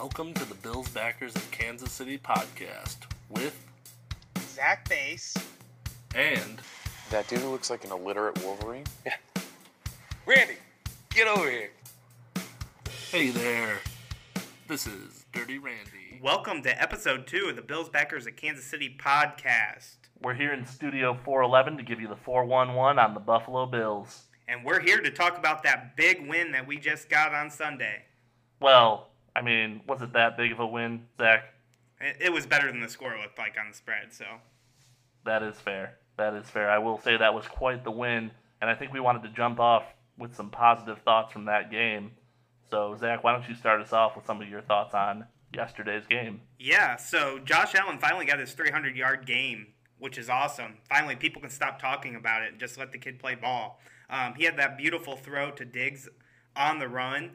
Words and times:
Welcome 0.00 0.32
to 0.32 0.46
the 0.46 0.54
Bills 0.54 0.88
Backers 0.88 1.36
of 1.36 1.50
Kansas 1.50 1.92
City 1.92 2.16
podcast 2.16 2.96
with 3.28 3.54
Zach 4.54 4.88
Baase. 4.88 5.36
and 6.14 6.58
That 7.10 7.28
dude 7.28 7.40
who 7.40 7.50
looks 7.50 7.68
like 7.68 7.84
an 7.84 7.90
illiterate 7.90 8.42
Wolverine. 8.42 8.84
Yeah. 9.04 9.16
Randy, 10.24 10.54
get 11.10 11.28
over 11.28 11.50
here. 11.50 11.68
Hey 13.10 13.28
there. 13.28 13.76
This 14.68 14.86
is 14.86 15.26
Dirty 15.34 15.58
Randy. 15.58 16.18
Welcome 16.22 16.62
to 16.62 16.80
episode 16.80 17.26
two 17.26 17.48
of 17.50 17.56
the 17.56 17.62
Bills 17.62 17.90
Backers 17.90 18.26
of 18.26 18.36
Kansas 18.36 18.64
City 18.64 18.96
podcast. 18.98 19.96
We're 20.22 20.32
here 20.32 20.54
in 20.54 20.64
Studio 20.64 21.12
411 21.26 21.76
to 21.76 21.82
give 21.82 22.00
you 22.00 22.08
the 22.08 22.16
411 22.16 22.98
on 22.98 23.12
the 23.12 23.20
Buffalo 23.20 23.66
Bills. 23.66 24.22
And 24.48 24.64
we're 24.64 24.80
here 24.80 25.02
to 25.02 25.10
talk 25.10 25.36
about 25.36 25.62
that 25.64 25.94
big 25.94 26.26
win 26.26 26.52
that 26.52 26.66
we 26.66 26.78
just 26.78 27.10
got 27.10 27.34
on 27.34 27.50
Sunday. 27.50 28.04
Well, 28.60 29.09
I 29.34 29.42
mean, 29.42 29.82
was 29.86 30.02
it 30.02 30.12
that 30.12 30.36
big 30.36 30.52
of 30.52 30.60
a 30.60 30.66
win, 30.66 31.06
Zach? 31.18 31.44
It, 32.00 32.32
was 32.32 32.46
better 32.46 32.70
than 32.70 32.80
the 32.80 32.88
score 32.88 33.16
looked 33.18 33.38
like 33.38 33.56
on 33.60 33.68
the 33.70 33.76
spread, 33.76 34.12
so. 34.12 34.24
That 35.24 35.42
is 35.42 35.56
fair. 35.56 35.98
That 36.16 36.34
is 36.34 36.48
fair. 36.48 36.70
I 36.70 36.78
will 36.78 36.98
say 36.98 37.16
that 37.16 37.34
was 37.34 37.46
quite 37.46 37.84
the 37.84 37.90
win, 37.90 38.30
and 38.60 38.70
I 38.70 38.74
think 38.74 38.92
we 38.92 39.00
wanted 39.00 39.22
to 39.24 39.28
jump 39.28 39.60
off 39.60 39.84
with 40.18 40.34
some 40.34 40.50
positive 40.50 40.98
thoughts 41.02 41.32
from 41.32 41.44
that 41.44 41.70
game. 41.70 42.12
So, 42.70 42.96
Zach, 42.98 43.22
why 43.22 43.32
don't 43.32 43.48
you 43.48 43.54
start 43.54 43.80
us 43.80 43.92
off 43.92 44.16
with 44.16 44.24
some 44.24 44.40
of 44.40 44.48
your 44.48 44.62
thoughts 44.62 44.94
on 44.94 45.26
yesterday's 45.54 46.06
game? 46.06 46.40
Yeah, 46.58 46.96
so 46.96 47.38
Josh 47.38 47.74
Allen 47.74 47.98
finally 47.98 48.24
got 48.24 48.38
his 48.38 48.52
300 48.52 48.96
yard 48.96 49.26
game, 49.26 49.68
which 49.98 50.16
is 50.16 50.30
awesome. 50.30 50.78
Finally, 50.88 51.16
people 51.16 51.42
can 51.42 51.50
stop 51.50 51.80
talking 51.80 52.16
about 52.16 52.42
it 52.42 52.52
and 52.52 52.60
just 52.60 52.78
let 52.78 52.92
the 52.92 52.98
kid 52.98 53.18
play 53.18 53.34
ball. 53.34 53.80
Um, 54.08 54.34
he 54.36 54.44
had 54.44 54.56
that 54.58 54.78
beautiful 54.78 55.16
throw 55.16 55.50
to 55.52 55.64
Diggs 55.64 56.08
on 56.56 56.78
the 56.78 56.88
run 56.88 57.32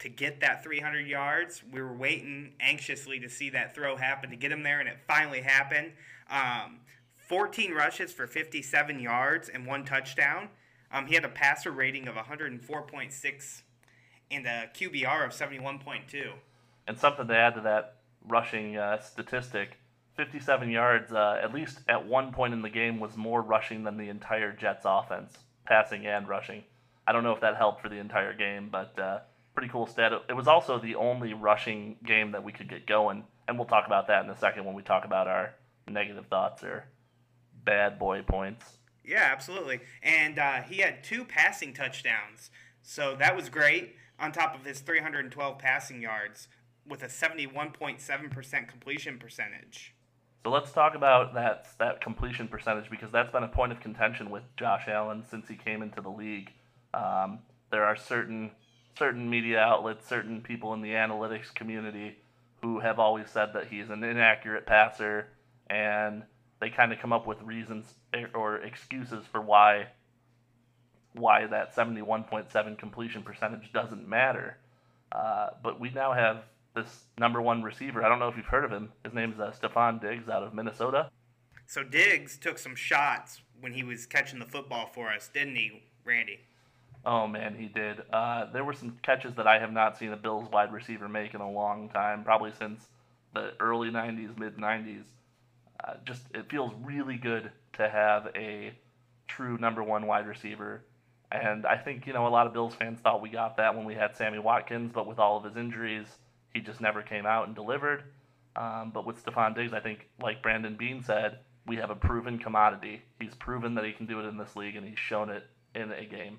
to 0.00 0.08
get 0.08 0.40
that 0.40 0.62
300 0.62 1.06
yards. 1.06 1.62
We 1.72 1.80
were 1.80 1.94
waiting 1.94 2.52
anxiously 2.60 3.18
to 3.20 3.28
see 3.28 3.50
that 3.50 3.74
throw 3.74 3.96
happen 3.96 4.30
to 4.30 4.36
get 4.36 4.52
him 4.52 4.62
there, 4.62 4.80
and 4.80 4.88
it 4.88 4.98
finally 5.06 5.40
happened. 5.40 5.92
Um, 6.30 6.80
14 7.16 7.72
rushes 7.72 8.12
for 8.12 8.26
57 8.26 9.00
yards 9.00 9.48
and 9.48 9.66
one 9.66 9.84
touchdown. 9.84 10.48
Um, 10.92 11.06
he 11.06 11.14
had 11.14 11.24
a 11.24 11.28
passer 11.28 11.70
rating 11.70 12.06
of 12.08 12.14
104.6 12.14 13.62
and 14.30 14.46
a 14.46 14.70
QBR 14.74 15.24
of 15.24 15.32
71.2. 15.32 16.32
And 16.86 16.98
something 16.98 17.26
to 17.26 17.36
add 17.36 17.54
to 17.54 17.60
that 17.62 17.96
rushing 18.28 18.76
uh, 18.76 19.00
statistic 19.00 19.78
57 20.16 20.70
yards, 20.70 21.12
uh, 21.12 21.38
at 21.42 21.52
least 21.52 21.80
at 21.88 22.06
one 22.06 22.32
point 22.32 22.54
in 22.54 22.62
the 22.62 22.70
game, 22.70 22.98
was 22.98 23.16
more 23.16 23.42
rushing 23.42 23.84
than 23.84 23.98
the 23.98 24.08
entire 24.08 24.50
Jets 24.52 24.84
offense, 24.86 25.36
passing 25.66 26.06
and 26.06 26.26
rushing. 26.26 26.64
I 27.06 27.12
don't 27.12 27.22
know 27.22 27.32
if 27.32 27.40
that 27.42 27.56
helped 27.56 27.82
for 27.82 27.88
the 27.88 27.98
entire 27.98 28.32
game, 28.32 28.68
but 28.70 28.98
uh, 28.98 29.18
pretty 29.56 29.72
cool 29.72 29.86
stat. 29.86 30.12
It 30.28 30.34
was 30.34 30.46
also 30.46 30.78
the 30.78 30.94
only 30.94 31.34
rushing 31.34 31.96
game 32.04 32.32
that 32.32 32.44
we 32.44 32.52
could 32.52 32.68
get 32.68 32.86
going, 32.86 33.24
and 33.48 33.58
we'll 33.58 33.66
talk 33.66 33.86
about 33.86 34.06
that 34.08 34.22
in 34.24 34.30
a 34.30 34.36
second 34.36 34.64
when 34.66 34.74
we 34.74 34.82
talk 34.82 35.04
about 35.04 35.26
our 35.26 35.54
negative 35.88 36.26
thoughts 36.26 36.62
or 36.62 36.84
bad 37.64 37.98
boy 37.98 38.22
points. 38.22 38.78
Yeah, 39.04 39.28
absolutely. 39.32 39.80
And 40.02 40.38
uh, 40.38 40.62
he 40.62 40.78
had 40.78 41.02
two 41.02 41.24
passing 41.24 41.72
touchdowns. 41.72 42.50
So 42.82 43.16
that 43.18 43.34
was 43.34 43.48
great 43.48 43.94
on 44.18 44.30
top 44.30 44.54
of 44.54 44.64
his 44.64 44.80
312 44.80 45.58
passing 45.58 46.02
yards 46.02 46.48
with 46.86 47.02
a 47.02 47.06
71.7% 47.06 48.68
completion 48.68 49.18
percentage. 49.18 49.94
So 50.44 50.50
let's 50.50 50.70
talk 50.70 50.94
about 50.94 51.34
that 51.34 51.66
that 51.78 52.00
completion 52.00 52.46
percentage 52.46 52.88
because 52.88 53.10
that's 53.10 53.32
been 53.32 53.42
a 53.42 53.48
point 53.48 53.72
of 53.72 53.80
contention 53.80 54.30
with 54.30 54.44
Josh 54.56 54.84
Allen 54.86 55.24
since 55.28 55.48
he 55.48 55.56
came 55.56 55.82
into 55.82 56.00
the 56.00 56.08
league. 56.08 56.52
Um, 56.94 57.40
there 57.72 57.84
are 57.84 57.96
certain 57.96 58.52
certain 58.98 59.28
media 59.28 59.58
outlets, 59.58 60.06
certain 60.08 60.40
people 60.40 60.72
in 60.74 60.80
the 60.80 60.90
analytics 60.90 61.54
community 61.54 62.16
who 62.62 62.80
have 62.80 62.98
always 62.98 63.30
said 63.30 63.50
that 63.54 63.66
he's 63.68 63.90
an 63.90 64.02
inaccurate 64.02 64.66
passer, 64.66 65.28
and 65.68 66.22
they 66.60 66.70
kind 66.70 66.92
of 66.92 66.98
come 66.98 67.12
up 67.12 67.26
with 67.26 67.40
reasons 67.42 67.94
or 68.34 68.56
excuses 68.56 69.24
for 69.30 69.40
why 69.40 69.86
why 71.12 71.46
that 71.46 71.74
71.7 71.74 72.78
completion 72.78 73.22
percentage 73.22 73.72
doesn't 73.72 74.06
matter. 74.06 74.58
Uh, 75.12 75.48
but 75.62 75.80
we 75.80 75.88
now 75.90 76.12
have 76.12 76.42
this 76.74 77.04
number 77.18 77.40
one 77.40 77.62
receiver. 77.62 78.04
I 78.04 78.08
don't 78.10 78.18
know 78.18 78.28
if 78.28 78.36
you've 78.36 78.44
heard 78.44 78.64
of 78.64 78.70
him. 78.70 78.92
His 79.02 79.14
name's 79.14 79.40
uh, 79.40 79.50
Stefon 79.50 80.00
Diggs 80.00 80.28
out 80.28 80.42
of 80.42 80.52
Minnesota. 80.52 81.08
So 81.66 81.82
Diggs 81.82 82.36
took 82.36 82.58
some 82.58 82.76
shots 82.76 83.40
when 83.60 83.72
he 83.72 83.82
was 83.82 84.04
catching 84.04 84.38
the 84.38 84.44
football 84.44 84.90
for 84.92 85.08
us, 85.08 85.30
didn't 85.32 85.56
he, 85.56 85.84
Randy? 86.04 86.40
Oh 87.06 87.28
man, 87.28 87.54
he 87.54 87.66
did. 87.68 88.02
Uh, 88.12 88.46
there 88.52 88.64
were 88.64 88.72
some 88.72 88.98
catches 89.02 89.36
that 89.36 89.46
I 89.46 89.60
have 89.60 89.72
not 89.72 89.96
seen 89.96 90.12
a 90.12 90.16
Bills 90.16 90.50
wide 90.52 90.72
receiver 90.72 91.08
make 91.08 91.34
in 91.34 91.40
a 91.40 91.48
long 91.48 91.88
time, 91.88 92.24
probably 92.24 92.50
since 92.58 92.84
the 93.32 93.52
early 93.60 93.90
'90s, 93.90 94.36
mid 94.36 94.56
'90s. 94.56 95.04
Uh, 95.84 95.94
just 96.04 96.22
it 96.34 96.50
feels 96.50 96.72
really 96.82 97.16
good 97.16 97.52
to 97.74 97.88
have 97.88 98.28
a 98.34 98.72
true 99.28 99.56
number 99.58 99.84
one 99.84 100.08
wide 100.08 100.26
receiver. 100.26 100.82
And 101.30 101.64
I 101.64 101.76
think 101.76 102.08
you 102.08 102.12
know 102.12 102.26
a 102.26 102.28
lot 102.28 102.48
of 102.48 102.52
Bills 102.52 102.74
fans 102.74 102.98
thought 102.98 103.22
we 103.22 103.28
got 103.28 103.56
that 103.58 103.76
when 103.76 103.84
we 103.84 103.94
had 103.94 104.16
Sammy 104.16 104.40
Watkins, 104.40 104.90
but 104.92 105.06
with 105.06 105.20
all 105.20 105.36
of 105.36 105.44
his 105.44 105.56
injuries, 105.56 106.06
he 106.54 106.60
just 106.60 106.80
never 106.80 107.02
came 107.02 107.24
out 107.24 107.46
and 107.46 107.54
delivered. 107.54 108.02
Um, 108.56 108.90
but 108.92 109.06
with 109.06 109.24
Stefon 109.24 109.54
Diggs, 109.54 109.72
I 109.72 109.80
think, 109.80 110.08
like 110.20 110.42
Brandon 110.42 110.76
Beane 110.76 111.02
said, 111.02 111.38
we 111.66 111.76
have 111.76 111.90
a 111.90 111.94
proven 111.94 112.38
commodity. 112.38 113.02
He's 113.20 113.34
proven 113.34 113.74
that 113.74 113.84
he 113.84 113.92
can 113.92 114.06
do 114.06 114.18
it 114.18 114.24
in 114.24 114.38
this 114.38 114.56
league, 114.56 114.74
and 114.74 114.86
he's 114.86 114.98
shown 114.98 115.30
it 115.30 115.44
in 115.74 115.92
a 115.92 116.04
game. 116.04 116.38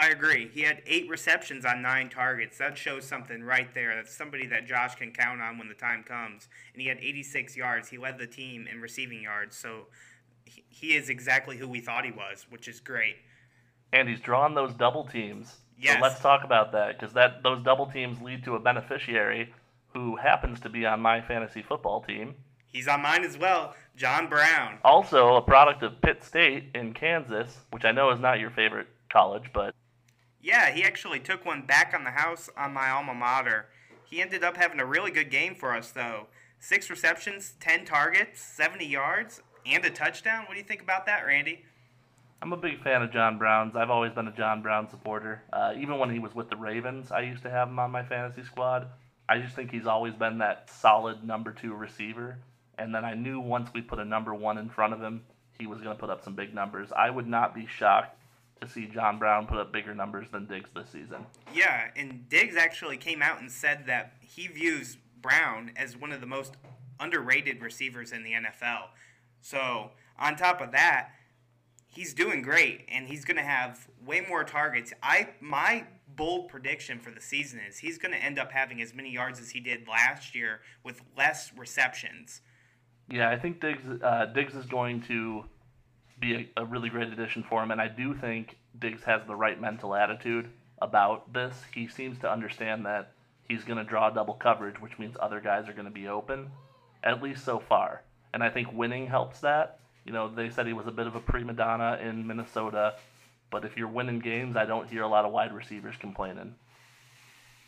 I 0.00 0.08
agree. 0.08 0.48
He 0.52 0.62
had 0.62 0.82
eight 0.86 1.08
receptions 1.08 1.64
on 1.64 1.82
nine 1.82 2.08
targets. 2.08 2.56
That 2.58 2.78
shows 2.78 3.04
something 3.04 3.42
right 3.42 3.72
there. 3.74 3.94
That's 3.94 4.14
somebody 4.14 4.46
that 4.46 4.66
Josh 4.66 4.94
can 4.94 5.12
count 5.12 5.40
on 5.42 5.58
when 5.58 5.68
the 5.68 5.74
time 5.74 6.02
comes. 6.02 6.48
And 6.72 6.80
he 6.80 6.88
had 6.88 6.98
86 6.98 7.56
yards. 7.56 7.88
He 7.90 7.98
led 7.98 8.18
the 8.18 8.26
team 8.26 8.66
in 8.66 8.80
receiving 8.80 9.22
yards. 9.22 9.56
So 9.56 9.86
he- 10.46 10.64
he 10.68 10.94
is 10.96 11.08
exactly 11.10 11.58
who 11.58 11.68
we 11.68 11.80
thought 11.80 12.04
he 12.04 12.10
was, 12.12 12.46
which 12.50 12.66
is 12.68 12.80
great. 12.80 13.16
and 13.92 14.08
he's 14.08 14.20
drawn 14.20 14.54
those 14.54 14.72
double 14.74 15.04
teams. 15.04 15.58
Yes. 15.76 15.94
So 15.96 16.00
let's 16.02 16.20
talk 16.20 16.44
about 16.44 16.70
that 16.72 16.96
because 16.96 17.12
that 17.14 17.42
those 17.42 17.60
double 17.64 17.86
teams 17.90 18.22
lead 18.22 18.44
to 18.44 18.54
a 18.54 18.60
beneficiary 18.60 19.52
who 19.92 20.14
happens 20.14 20.60
to 20.60 20.68
be 20.68 20.86
on 20.86 21.00
my 21.00 21.20
fantasy 21.20 21.60
football 21.60 22.00
team. 22.00 22.36
He's 22.66 22.86
on 22.86 23.02
mine 23.02 23.24
as 23.24 23.36
well, 23.36 23.74
John 23.96 24.28
Brown. 24.28 24.78
Also, 24.84 25.34
a 25.34 25.42
product 25.42 25.82
of 25.82 26.00
Pitt 26.02 26.22
State 26.22 26.70
in 26.76 26.94
Kansas, 26.94 27.58
which 27.72 27.84
I 27.84 27.90
know 27.90 28.10
is 28.10 28.20
not 28.20 28.38
your 28.38 28.50
favorite 28.50 28.86
college, 29.08 29.50
but 29.52 29.74
Yeah, 30.42 30.70
he 30.70 30.82
actually 30.82 31.20
took 31.20 31.44
one 31.44 31.62
back 31.62 31.92
on 31.94 32.04
the 32.04 32.10
house 32.10 32.48
on 32.56 32.72
my 32.72 32.90
alma 32.90 33.14
mater. 33.14 33.66
He 34.04 34.20
ended 34.20 34.42
up 34.42 34.56
having 34.56 34.80
a 34.80 34.86
really 34.86 35.10
good 35.10 35.30
game 35.30 35.54
for 35.54 35.74
us, 35.74 35.90
though. 35.90 36.26
Six 36.58 36.90
receptions, 36.90 37.54
10 37.60 37.84
targets, 37.84 38.40
70 38.40 38.86
yards, 38.86 39.42
and 39.66 39.84
a 39.84 39.90
touchdown. 39.90 40.44
What 40.46 40.54
do 40.54 40.58
you 40.58 40.64
think 40.64 40.82
about 40.82 41.06
that, 41.06 41.26
Randy? 41.26 41.64
I'm 42.42 42.52
a 42.54 42.56
big 42.56 42.82
fan 42.82 43.02
of 43.02 43.12
John 43.12 43.36
Brown's. 43.36 43.76
I've 43.76 43.90
always 43.90 44.12
been 44.12 44.28
a 44.28 44.32
John 44.32 44.62
Brown 44.62 44.88
supporter. 44.88 45.42
Uh, 45.52 45.74
even 45.76 45.98
when 45.98 46.10
he 46.10 46.18
was 46.18 46.34
with 46.34 46.48
the 46.48 46.56
Ravens, 46.56 47.12
I 47.12 47.20
used 47.20 47.42
to 47.42 47.50
have 47.50 47.68
him 47.68 47.78
on 47.78 47.90
my 47.90 48.02
fantasy 48.02 48.42
squad. 48.44 48.88
I 49.28 49.38
just 49.38 49.54
think 49.54 49.70
he's 49.70 49.86
always 49.86 50.14
been 50.14 50.38
that 50.38 50.70
solid 50.70 51.22
number 51.22 51.52
two 51.52 51.74
receiver. 51.74 52.38
And 52.78 52.94
then 52.94 53.04
I 53.04 53.12
knew 53.14 53.40
once 53.40 53.68
we 53.74 53.82
put 53.82 53.98
a 53.98 54.04
number 54.04 54.34
one 54.34 54.56
in 54.56 54.70
front 54.70 54.94
of 54.94 55.02
him, 55.02 55.22
he 55.58 55.66
was 55.66 55.82
going 55.82 55.94
to 55.94 56.00
put 56.00 56.08
up 56.08 56.24
some 56.24 56.34
big 56.34 56.54
numbers. 56.54 56.90
I 56.96 57.10
would 57.10 57.26
not 57.26 57.54
be 57.54 57.66
shocked 57.66 58.19
to 58.60 58.68
see 58.68 58.86
John 58.86 59.18
Brown 59.18 59.46
put 59.46 59.58
up 59.58 59.72
bigger 59.72 59.94
numbers 59.94 60.28
than 60.30 60.46
Diggs 60.46 60.70
this 60.74 60.90
season. 60.90 61.26
Yeah, 61.54 61.88
and 61.96 62.28
Diggs 62.28 62.56
actually 62.56 62.96
came 62.96 63.22
out 63.22 63.40
and 63.40 63.50
said 63.50 63.86
that 63.86 64.14
he 64.20 64.46
views 64.46 64.98
Brown 65.20 65.72
as 65.76 65.96
one 65.96 66.12
of 66.12 66.20
the 66.20 66.26
most 66.26 66.56
underrated 66.98 67.62
receivers 67.62 68.12
in 68.12 68.22
the 68.22 68.32
NFL. 68.32 68.88
So, 69.40 69.90
on 70.18 70.36
top 70.36 70.60
of 70.60 70.72
that, 70.72 71.12
he's 71.86 72.14
doing 72.14 72.42
great 72.42 72.86
and 72.88 73.08
he's 73.08 73.24
going 73.24 73.36
to 73.36 73.42
have 73.42 73.88
way 74.04 74.24
more 74.26 74.44
targets. 74.44 74.92
I 75.02 75.30
my 75.40 75.86
bold 76.16 76.48
prediction 76.48 76.98
for 76.98 77.10
the 77.10 77.20
season 77.20 77.60
is 77.66 77.78
he's 77.78 77.96
going 77.96 78.12
to 78.12 78.22
end 78.22 78.38
up 78.38 78.52
having 78.52 78.82
as 78.82 78.94
many 78.94 79.10
yards 79.10 79.40
as 79.40 79.50
he 79.50 79.60
did 79.60 79.88
last 79.88 80.34
year 80.34 80.60
with 80.84 81.00
less 81.16 81.52
receptions. 81.56 82.42
Yeah, 83.08 83.30
I 83.30 83.38
think 83.38 83.60
Diggs 83.60 83.84
uh, 84.02 84.26
Diggs 84.26 84.54
is 84.54 84.66
going 84.66 85.02
to 85.02 85.44
be 86.20 86.34
a, 86.56 86.62
a 86.62 86.64
really 86.64 86.88
great 86.88 87.08
addition 87.08 87.42
for 87.42 87.62
him, 87.62 87.70
and 87.70 87.80
I 87.80 87.88
do 87.88 88.14
think 88.14 88.56
Diggs 88.78 89.04
has 89.04 89.22
the 89.26 89.34
right 89.34 89.60
mental 89.60 89.94
attitude 89.94 90.50
about 90.80 91.32
this. 91.32 91.54
He 91.74 91.88
seems 91.88 92.18
to 92.20 92.30
understand 92.30 92.86
that 92.86 93.12
he's 93.48 93.64
going 93.64 93.78
to 93.78 93.84
draw 93.84 94.10
double 94.10 94.34
coverage, 94.34 94.80
which 94.80 94.98
means 94.98 95.16
other 95.18 95.40
guys 95.40 95.68
are 95.68 95.72
going 95.72 95.86
to 95.86 95.90
be 95.90 96.08
open, 96.08 96.50
at 97.02 97.22
least 97.22 97.44
so 97.44 97.58
far. 97.58 98.02
And 98.32 98.42
I 98.42 98.50
think 98.50 98.72
winning 98.72 99.06
helps 99.06 99.40
that. 99.40 99.80
You 100.04 100.12
know, 100.12 100.28
they 100.32 100.50
said 100.50 100.66
he 100.66 100.72
was 100.72 100.86
a 100.86 100.92
bit 100.92 101.06
of 101.06 101.14
a 101.16 101.20
prima 101.20 101.52
donna 101.52 101.98
in 102.02 102.26
Minnesota, 102.26 102.94
but 103.50 103.64
if 103.64 103.76
you're 103.76 103.88
winning 103.88 104.20
games, 104.20 104.56
I 104.56 104.64
don't 104.64 104.88
hear 104.88 105.02
a 105.02 105.08
lot 105.08 105.24
of 105.24 105.32
wide 105.32 105.52
receivers 105.52 105.96
complaining. 105.98 106.54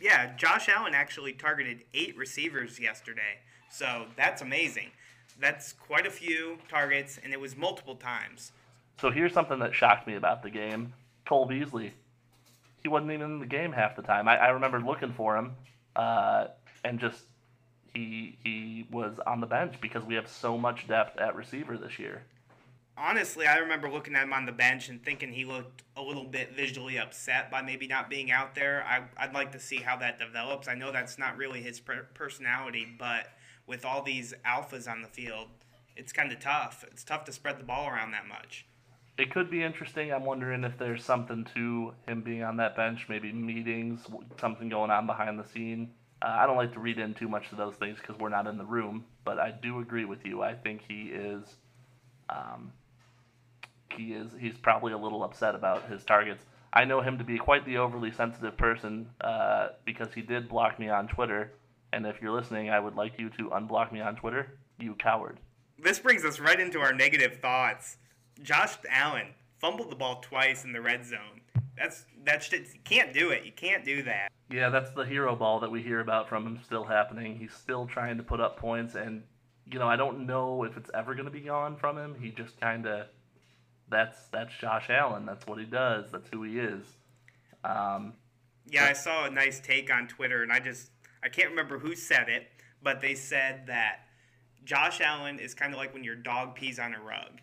Yeah, 0.01 0.35
Josh 0.37 0.69
Allen 0.69 0.95
actually 0.95 1.33
targeted 1.33 1.85
eight 1.95 2.17
receivers 2.17 2.81
yesterday. 2.81 3.41
So 3.71 4.07
that's 4.17 4.43
amazing. 4.43 4.91
That's 5.41 5.73
quite 5.73 6.07
a 6.07 6.11
few 6.11 6.59
targets, 6.69 7.19
and 7.23 7.33
it 7.33 7.41
was 7.41 7.57
multiple 7.57 7.97
times. 7.97 8.53
So 9.01 9.11
here's 9.11 9.33
something 9.33 9.59
that 9.61 9.75
shocked 9.75 10.07
me 10.07 10.15
about 10.15 10.43
the 10.43 10.51
game. 10.51 10.93
Cole 11.27 11.47
Beasley. 11.47 11.93
He 12.83 12.89
wasn't 12.89 13.13
even 13.13 13.33
in 13.33 13.39
the 13.39 13.47
game 13.47 13.73
half 13.73 13.97
the 13.97 14.03
time. 14.03 14.29
I, 14.29 14.37
I 14.37 14.49
remember 14.49 14.81
looking 14.81 15.13
for 15.13 15.37
him 15.37 15.53
uh, 15.97 16.49
and 16.85 16.99
just 16.99 17.25
he 17.95 18.37
he 18.43 18.87
was 18.91 19.19
on 19.27 19.41
the 19.41 19.47
bench 19.47 19.75
because 19.81 20.05
we 20.05 20.15
have 20.15 20.29
so 20.29 20.57
much 20.57 20.89
depth 20.89 21.19
at 21.19 21.37
receiver 21.37 21.77
this 21.77 21.99
year. 21.99 22.23
Honestly, 22.97 23.47
I 23.47 23.57
remember 23.57 23.91
looking 23.91 24.15
at 24.15 24.25
him 24.25 24.33
on 24.33 24.45
the 24.45 24.53
bench 24.53 24.89
and 24.89 25.03
thinking 25.03 25.33
he 25.33 25.45
looked 25.45 25.83
a 25.97 26.03
little 26.03 26.25
bit 26.25 26.55
visually 26.55 26.99
upset 26.99 27.51
by 27.51 27.63
maybe 27.63 27.87
not 27.87 28.11
being 28.11 28.31
out 28.31 28.55
there. 28.55 28.85
I, 28.87 29.03
I'd 29.17 29.33
like 29.33 29.53
to 29.53 29.59
see 29.59 29.77
how 29.77 29.97
that 29.97 30.19
develops. 30.19 30.69
I 30.69 30.75
know 30.75 30.93
that's 30.93 31.19
not 31.19 31.39
really 31.39 31.63
his 31.63 31.81
per- 31.81 32.07
personality, 32.13 32.87
but 32.99 33.29
with 33.67 33.85
all 33.85 34.03
these 34.03 34.35
alphas 34.47 34.91
on 34.91 35.03
the 35.03 35.09
field, 35.09 35.49
it's 35.97 36.13
kind 36.13 36.33
of 36.33 36.41
tough. 36.41 36.85
It's 36.91 37.05
tough 37.05 37.25
to 37.25 37.33
spread 37.33 37.59
the 37.59 37.65
ball 37.65 37.89
around 37.89 38.13
that 38.13 38.27
much. 38.27 38.67
It 39.19 39.31
could 39.31 39.51
be 39.51 39.63
interesting. 39.63 40.13
I'm 40.13 40.25
wondering 40.25 40.65
if 40.65 40.79
there's 40.79 41.05
something 41.05 41.47
to 41.55 41.93
him 42.09 42.23
being 42.23 42.43
on 42.43 42.57
that 42.57 42.75
bench, 42.75 43.07
maybe 43.09 43.33
meetings, 43.33 44.07
something 44.41 44.69
going 44.69 44.91
on 44.91 45.07
behind 45.07 45.39
the 45.39 45.45
scene. 45.45 45.91
Uh, 46.23 46.29
I 46.29 46.47
don't 46.47 46.57
like 46.57 46.73
to 46.75 46.81
read 46.81 46.99
in 46.99 47.15
too 47.15 47.29
much 47.29 47.51
of 47.53 47.59
those 47.59 47.75
things 47.75 47.99
because 47.99 48.19
we're 48.19 48.31
not 48.31 48.47
in 48.47 48.57
the 48.57 48.65
room, 48.65 49.05
but 49.25 49.39
I 49.39 49.51
do 49.51 49.81
agree 49.81 50.05
with 50.07 50.25
you. 50.25 50.43
I 50.43 50.55
think 50.55 50.83
he 50.89 51.11
is, 51.13 51.43
um, 52.31 52.73
he 53.97 54.15
is, 54.15 54.31
he's 54.39 54.57
probably 54.57 54.93
a 54.93 54.99
little 54.99 55.25
upset 55.25 55.55
about 55.55 55.91
his 55.91 56.05
targets. 56.05 56.45
I 56.73 56.85
know 56.85 57.03
him 57.03 57.19
to 57.19 57.25
be 57.25 57.37
quite 57.37 57.67
the 57.67 57.79
overly 57.79 58.13
sensitive 58.13 58.57
person 58.57 59.11
uh, 59.21 59.69
because 59.85 60.15
he 60.15 60.23
did 60.23 60.49
block 60.49 60.79
me 60.79 60.89
on 60.89 61.07
Twitter. 61.07 61.53
And 61.93 62.07
if 62.07 62.21
you're 62.23 62.33
listening, 62.33 62.71
I 62.71 62.81
would 62.81 62.95
like 62.95 63.19
you 63.19 63.29
to 63.31 63.51
unblock 63.51 63.93
me 63.93 64.01
on 64.01 64.17
Twitter. 64.17 64.59
You 64.79 64.95
coward. 64.95 65.39
This 65.79 65.99
brings 65.99 66.25
us 66.25 66.41
right 66.41 66.59
into 66.59 66.81
our 66.81 66.93
negative 66.93 67.39
thoughts. 67.41 67.99
Josh 68.43 68.75
Allen 68.89 69.29
fumbled 69.59 69.91
the 69.91 69.97
ball 69.97 70.21
twice 70.23 70.65
in 70.65 70.73
the 70.73 70.81
red 70.81 71.05
zone. 71.05 71.41
That's 71.77 72.05
that's 72.25 72.47
shit. 72.47 72.69
You 72.73 72.81
can't 72.85 73.13
do 73.13 73.31
it. 73.31 73.45
You 73.45 73.53
can't 73.53 73.85
do 73.85 74.03
that. 74.05 74.29
Yeah, 74.51 74.69
that's 74.69 74.91
the 74.93 75.05
hero 75.05 75.35
ball 75.35 75.61
that 75.61 75.71
we 75.71 75.83
hear 75.83 76.01
about 76.01 76.29
from 76.29 76.47
him 76.47 76.61
still 76.65 76.85
happening. 76.85 77.39
He's 77.39 77.53
still 77.55 77.87
trying 77.87 78.17
to 78.19 78.23
put 78.23 78.41
up 78.41 78.59
points, 78.59 78.95
and 78.95 79.23
you 79.71 79.79
know 79.79 79.89
I 79.89 79.97
don't 79.97 80.27
know 80.27 80.65
if 80.65 80.77
it's 80.77 80.91
ever 80.95 81.15
going 81.15 81.27
to 81.27 81.31
be 81.31 81.41
gone 81.41 81.77
from 81.77 81.97
him. 81.99 82.15
He 82.21 82.31
just 82.31 82.61
kind 82.61 82.87
of 82.87 83.07
that's 83.89 84.19
that's 84.29 84.53
Josh 84.59 84.89
Allen. 84.91 85.27
That's 85.27 85.47
what 85.47 85.59
he 85.59 85.65
does. 85.65 86.11
That's 86.11 86.29
who 86.33 86.43
he 86.43 86.59
is. 86.59 86.85
Um, 87.65 88.15
Yeah, 88.71 88.85
I 88.85 88.93
saw 88.93 89.25
a 89.25 89.31
nice 89.31 89.61
take 89.61 89.93
on 89.93 90.07
Twitter, 90.09 90.43
and 90.43 90.53
I 90.53 90.61
just 90.61 90.91
I 91.25 91.29
can't 91.29 91.51
remember 91.51 91.79
who 91.79 91.95
said 91.95 92.29
it, 92.29 92.49
but 92.83 93.01
they 93.01 93.15
said 93.15 93.67
that 93.67 94.01
Josh 94.65 95.01
Allen 95.01 95.39
is 95.39 95.55
kind 95.55 95.73
of 95.73 95.79
like 95.79 95.93
when 95.93 96.05
your 96.05 96.15
dog 96.17 96.55
pees 96.55 96.79
on 96.79 96.95
a 96.95 97.01
rug. 97.01 97.41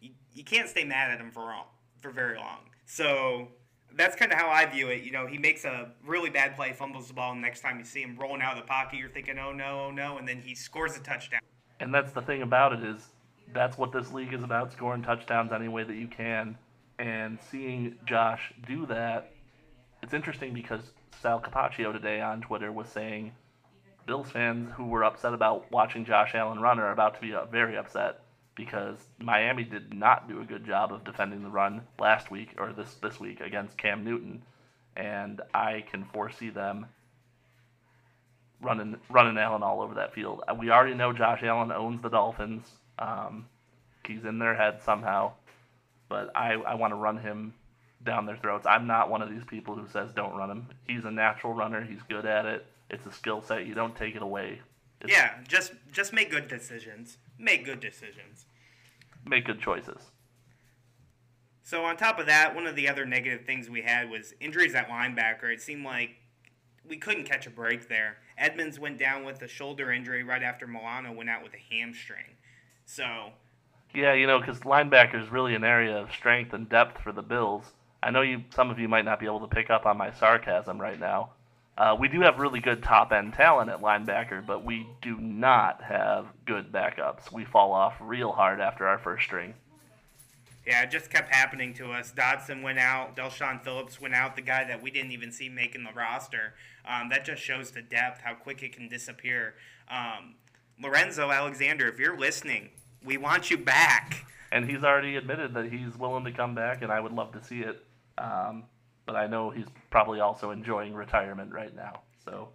You, 0.00 0.10
you 0.32 0.44
can't 0.44 0.68
stay 0.68 0.84
mad 0.84 1.10
at 1.10 1.20
him 1.20 1.30
for 1.30 1.52
for 2.00 2.10
very 2.10 2.36
long. 2.36 2.60
So 2.86 3.48
that's 3.94 4.16
kind 4.16 4.32
of 4.32 4.38
how 4.38 4.48
I 4.48 4.66
view 4.66 4.88
it. 4.88 5.02
You 5.02 5.10
know, 5.10 5.26
he 5.26 5.38
makes 5.38 5.64
a 5.64 5.90
really 6.06 6.30
bad 6.30 6.54
play, 6.54 6.72
fumbles 6.72 7.08
the 7.08 7.14
ball, 7.14 7.32
and 7.32 7.40
next 7.40 7.60
time 7.60 7.78
you 7.78 7.84
see 7.84 8.02
him 8.02 8.16
rolling 8.18 8.42
out 8.42 8.56
of 8.56 8.62
the 8.62 8.68
pocket, 8.68 8.98
you're 8.98 9.08
thinking, 9.08 9.38
oh 9.38 9.52
no, 9.52 9.86
oh 9.86 9.90
no, 9.90 10.18
and 10.18 10.28
then 10.28 10.40
he 10.40 10.54
scores 10.54 10.96
a 10.96 11.00
touchdown. 11.00 11.40
and 11.80 11.92
that's 11.92 12.12
the 12.12 12.22
thing 12.22 12.42
about 12.42 12.72
it 12.72 12.84
is 12.84 13.08
that's 13.52 13.78
what 13.78 13.92
this 13.92 14.12
league 14.12 14.32
is 14.32 14.42
about: 14.42 14.72
scoring 14.72 15.02
touchdowns 15.02 15.52
any 15.52 15.68
way 15.68 15.84
that 15.84 15.96
you 15.96 16.06
can. 16.08 16.56
And 16.98 17.38
seeing 17.50 17.96
Josh 18.06 18.52
do 18.66 18.84
that, 18.86 19.32
it's 20.02 20.14
interesting 20.14 20.52
because 20.52 20.92
Sal 21.20 21.40
Capaccio 21.40 21.92
today 21.92 22.20
on 22.20 22.40
Twitter 22.40 22.70
was 22.70 22.88
saying 22.88 23.32
Bills 24.06 24.30
fans 24.30 24.70
who 24.76 24.86
were 24.86 25.04
upset 25.04 25.34
about 25.34 25.70
watching 25.70 26.04
Josh 26.04 26.34
Allen 26.34 26.60
run 26.60 26.78
are 26.78 26.92
about 26.92 27.14
to 27.16 27.20
be 27.20 27.34
uh, 27.34 27.44
very 27.46 27.76
upset 27.76 28.20
because 28.54 28.98
Miami 29.18 29.64
did 29.64 29.92
not 29.92 30.28
do 30.28 30.40
a 30.40 30.44
good 30.44 30.64
job 30.64 30.92
of 30.92 31.04
defending 31.04 31.42
the 31.42 31.50
run 31.50 31.82
last 31.98 32.30
week 32.30 32.54
or 32.58 32.72
this 32.72 32.94
this 32.94 33.18
week 33.20 33.40
against 33.40 33.76
Cam 33.76 34.04
Newton, 34.04 34.42
and 34.96 35.40
I 35.52 35.84
can 35.90 36.04
foresee 36.04 36.50
them 36.50 36.86
running 38.60 38.96
running 39.10 39.38
Allen 39.38 39.62
all 39.62 39.80
over 39.80 39.94
that 39.94 40.14
field. 40.14 40.42
Uh, 40.48 40.54
We 40.54 40.70
already 40.70 40.94
know 40.94 41.12
Josh 41.12 41.42
Allen 41.42 41.72
owns 41.72 42.00
the 42.00 42.08
Dolphins. 42.08 42.66
Um, 42.98 43.46
he's 44.06 44.24
in 44.24 44.38
their 44.38 44.54
head 44.54 44.82
somehow, 44.82 45.32
but 46.08 46.30
I 46.36 46.54
I 46.54 46.74
want 46.74 46.92
to 46.92 46.96
run 46.96 47.18
him 47.18 47.54
down 48.04 48.26
their 48.26 48.36
throats. 48.36 48.66
I'm 48.66 48.86
not 48.86 49.10
one 49.10 49.22
of 49.22 49.30
these 49.30 49.44
people 49.44 49.74
who 49.74 49.88
says 49.88 50.12
don't 50.12 50.36
run 50.36 50.50
him. 50.50 50.68
He's 50.86 51.04
a 51.04 51.10
natural 51.10 51.52
runner. 51.52 51.82
He's 51.82 52.02
good 52.08 52.26
at 52.26 52.46
it. 52.46 52.66
It's 52.90 53.04
a 53.06 53.12
skill 53.12 53.42
set. 53.42 53.66
You 53.66 53.74
don't 53.74 53.96
take 53.96 54.14
it 54.14 54.22
away. 54.22 54.60
It's, 55.00 55.12
Yeah, 55.12 55.34
just 55.46 55.72
just 55.92 56.12
make 56.12 56.30
good 56.30 56.48
decisions. 56.48 57.18
Make 57.38 57.64
good 57.64 57.80
decisions. 57.80 58.46
Make 59.26 59.44
good 59.46 59.60
choices. 59.60 60.10
So 61.62 61.84
on 61.84 61.96
top 61.98 62.18
of 62.18 62.26
that, 62.26 62.54
one 62.54 62.66
of 62.66 62.76
the 62.76 62.88
other 62.88 63.04
negative 63.04 63.44
things 63.44 63.68
we 63.68 63.82
had 63.82 64.08
was 64.08 64.32
injuries 64.40 64.74
at 64.74 64.88
linebacker. 64.88 65.52
It 65.52 65.60
seemed 65.60 65.84
like 65.84 66.12
we 66.88 66.96
couldn't 66.96 67.24
catch 67.24 67.46
a 67.46 67.50
break 67.50 67.88
there. 67.88 68.16
Edmunds 68.38 68.78
went 68.78 68.98
down 68.98 69.24
with 69.24 69.42
a 69.42 69.48
shoulder 69.48 69.92
injury 69.92 70.22
right 70.22 70.42
after 70.42 70.66
Milano 70.66 71.12
went 71.12 71.28
out 71.28 71.42
with 71.42 71.52
a 71.52 71.74
hamstring. 71.74 72.36
So 72.86 73.32
Yeah, 73.94 74.14
you 74.14 74.26
know, 74.26 74.40
because 74.40 74.60
linebacker 74.60 75.22
is 75.22 75.30
really 75.30 75.54
an 75.54 75.64
area 75.64 75.96
of 75.98 76.10
strength 76.10 76.54
and 76.54 76.68
depth 76.68 77.02
for 77.02 77.12
the 77.12 77.22
Bills. 77.22 77.64
I 78.02 78.10
know 78.10 78.22
you, 78.22 78.44
some 78.54 78.70
of 78.70 78.78
you 78.78 78.88
might 78.88 79.04
not 79.04 79.18
be 79.20 79.26
able 79.26 79.40
to 79.40 79.48
pick 79.48 79.70
up 79.70 79.86
on 79.86 79.96
my 79.96 80.12
sarcasm 80.12 80.80
right 80.80 80.98
now. 80.98 81.30
Uh, 81.76 81.96
we 81.98 82.08
do 82.08 82.20
have 82.20 82.38
really 82.38 82.58
good 82.58 82.82
top 82.82 83.12
end 83.12 83.34
talent 83.34 83.70
at 83.70 83.80
linebacker, 83.80 84.44
but 84.44 84.64
we 84.64 84.86
do 85.00 85.16
not 85.20 85.80
have 85.82 86.26
good 86.44 86.72
backups. 86.72 87.30
We 87.30 87.44
fall 87.44 87.72
off 87.72 87.94
real 88.00 88.32
hard 88.32 88.60
after 88.60 88.86
our 88.88 88.98
first 88.98 89.24
string. 89.24 89.54
yeah, 90.66 90.82
it 90.82 90.90
just 90.90 91.08
kept 91.08 91.32
happening 91.32 91.72
to 91.74 91.92
us. 91.92 92.10
Dodson 92.10 92.62
went 92.62 92.78
out. 92.78 93.16
Delshawn 93.16 93.62
Phillips 93.62 94.00
went 94.00 94.14
out. 94.14 94.34
The 94.34 94.42
guy 94.42 94.64
that 94.64 94.82
we 94.82 94.90
didn't 94.90 95.12
even 95.12 95.30
see 95.30 95.48
making 95.48 95.84
the 95.84 95.92
roster. 95.92 96.54
Um, 96.84 97.10
that 97.10 97.24
just 97.24 97.42
shows 97.42 97.70
the 97.70 97.82
depth, 97.82 98.22
how 98.22 98.34
quick 98.34 98.62
it 98.62 98.74
can 98.74 98.88
disappear. 98.88 99.54
Um, 99.88 100.34
Lorenzo 100.82 101.30
Alexander, 101.30 101.88
if 101.88 101.98
you're 101.98 102.18
listening, 102.18 102.70
we 103.04 103.16
want 103.16 103.50
you 103.50 103.56
back. 103.56 104.26
And 104.50 104.68
he's 104.68 104.82
already 104.82 105.16
admitted 105.16 105.54
that 105.54 105.70
he's 105.70 105.96
willing 105.96 106.24
to 106.24 106.32
come 106.32 106.54
back, 106.54 106.82
and 106.82 106.90
I 106.90 107.00
would 107.00 107.12
love 107.12 107.32
to 107.32 107.44
see 107.44 107.60
it. 107.60 107.84
Um, 108.18 108.64
but 109.06 109.16
I 109.16 109.26
know 109.26 109.50
he's 109.50 109.66
probably 109.90 110.20
also 110.20 110.50
enjoying 110.50 110.94
retirement 110.94 111.52
right 111.52 111.74
now. 111.74 112.02
So 112.24 112.50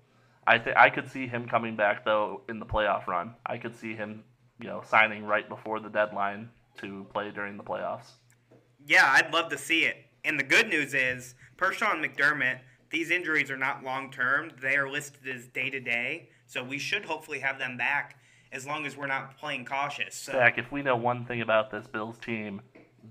I 0.45 0.59
think 0.59 0.77
I 0.77 0.89
could 0.89 1.09
see 1.09 1.27
him 1.27 1.47
coming 1.47 1.75
back 1.75 2.05
though 2.05 2.41
in 2.49 2.59
the 2.59 2.65
playoff 2.65 3.07
run. 3.07 3.35
I 3.45 3.57
could 3.57 3.75
see 3.75 3.95
him, 3.95 4.23
you 4.59 4.67
know, 4.67 4.83
signing 4.85 5.25
right 5.25 5.47
before 5.49 5.79
the 5.79 5.89
deadline 5.89 6.49
to 6.77 7.05
play 7.13 7.31
during 7.31 7.57
the 7.57 7.63
playoffs. 7.63 8.11
Yeah, 8.85 9.05
I'd 9.07 9.33
love 9.33 9.49
to 9.49 9.57
see 9.57 9.85
it. 9.85 9.97
And 10.25 10.39
the 10.39 10.43
good 10.43 10.67
news 10.69 10.93
is, 10.93 11.35
per 11.57 11.71
Sean 11.71 12.03
McDermott, 12.03 12.59
these 12.89 13.09
injuries 13.09 13.49
are 13.49 13.57
not 13.57 13.83
long 13.83 14.11
term. 14.11 14.51
They 14.61 14.75
are 14.75 14.89
listed 14.89 15.27
as 15.27 15.47
day 15.47 15.69
to 15.69 15.79
day. 15.79 16.29
So 16.45 16.63
we 16.63 16.77
should 16.77 17.05
hopefully 17.05 17.39
have 17.39 17.57
them 17.57 17.77
back 17.77 18.19
as 18.51 18.67
long 18.67 18.85
as 18.85 18.95
we're 18.95 19.07
not 19.07 19.37
playing 19.37 19.65
cautious. 19.65 20.15
So, 20.15 20.33
Zach, 20.33 20.57
if 20.57 20.71
we 20.71 20.83
know 20.83 20.95
one 20.95 21.25
thing 21.25 21.41
about 21.41 21.71
this 21.71 21.87
Bills 21.87 22.17
team, 22.19 22.61